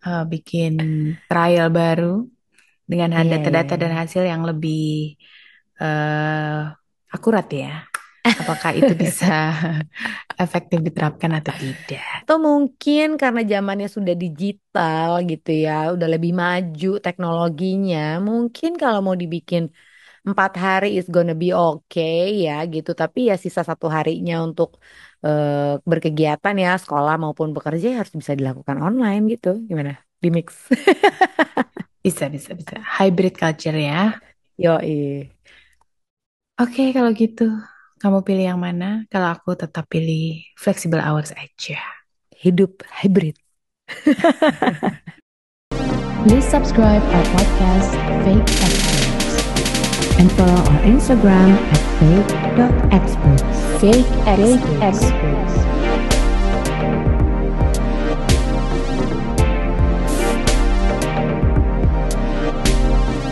eh, 0.07 0.23
bikin 0.33 0.73
trial 1.29 1.67
baru 1.79 2.07
dengan 2.91 3.11
Iya 3.17 3.35
ya. 3.55 3.63
data-data 3.63 3.75
dan 3.83 3.93
hasil 4.01 4.23
yang 4.33 4.43
lebih 4.51 5.17
eh, 5.81 6.63
akurat 7.17 7.47
ya. 7.51 7.94
Apakah 8.41 8.71
itu 8.81 8.93
bisa 9.03 9.27
efektif 10.45 10.79
diterapkan 10.87 11.31
atau 11.39 11.55
tidak? 11.63 12.25
Atau 12.25 12.37
mungkin 12.49 13.05
karena 13.23 13.41
zamannya 13.53 13.89
sudah 13.97 14.15
digital 14.23 15.11
gitu 15.31 15.51
ya, 15.65 15.73
udah 15.95 16.09
lebih 16.15 16.33
maju 16.43 16.87
teknologinya. 17.05 17.99
Mungkin 18.29 18.71
kalau 18.83 18.99
mau 19.07 19.17
dibikin 19.23 19.63
empat 20.29 20.53
hari 20.65 20.87
is 20.99 21.07
gonna 21.15 21.35
be 21.43 21.49
okay 21.63 22.21
ya 22.47 22.53
gitu. 22.75 22.91
Tapi 23.03 23.19
ya 23.31 23.35
sisa 23.45 23.63
satu 23.71 23.87
harinya 23.97 24.35
untuk 24.49 24.69
eh, 25.27 25.81
berkegiatan 25.91 26.55
ya, 26.65 26.71
sekolah 26.85 27.15
maupun 27.23 27.49
bekerja 27.57 27.87
ya 27.93 27.97
harus 28.03 28.15
bisa 28.23 28.35
dilakukan 28.41 28.79
online 28.87 29.23
gitu. 29.35 29.49
Gimana? 29.71 29.93
Di 30.25 30.29
mix. 30.37 30.49
Bisa, 32.05 32.29
bisa, 32.29 32.53
bisa. 32.55 32.77
Hybrid 32.99 33.35
culture 33.41 33.77
ya. 33.89 34.21
Yoi. 34.61 35.29
Oke, 36.63 36.83
kalau 36.97 37.11
gitu, 37.21 37.43
kamu 38.05 38.21
pilih 38.21 38.45
yang 38.53 38.61
mana? 38.61 39.09
Kalau 39.09 39.33
aku 39.33 39.57
tetap 39.57 39.88
pilih 39.88 40.45
flexible 40.61 41.01
hours 41.01 41.33
aja. 41.40 41.81
Hidup 42.37 42.85
hybrid. 42.85 43.40
Please 46.29 46.45
subscribe 46.45 47.01
our 47.01 47.27
podcast, 47.33 47.97
Fake 48.29 48.45
Experts. 48.61 49.40
And 50.21 50.29
follow 50.37 50.53
our 50.53 50.83
Instagram 50.85 51.57
at 51.73 51.81
fake.experts. 51.97 53.57
Fake 53.81 54.09
Experts. 54.29 55.74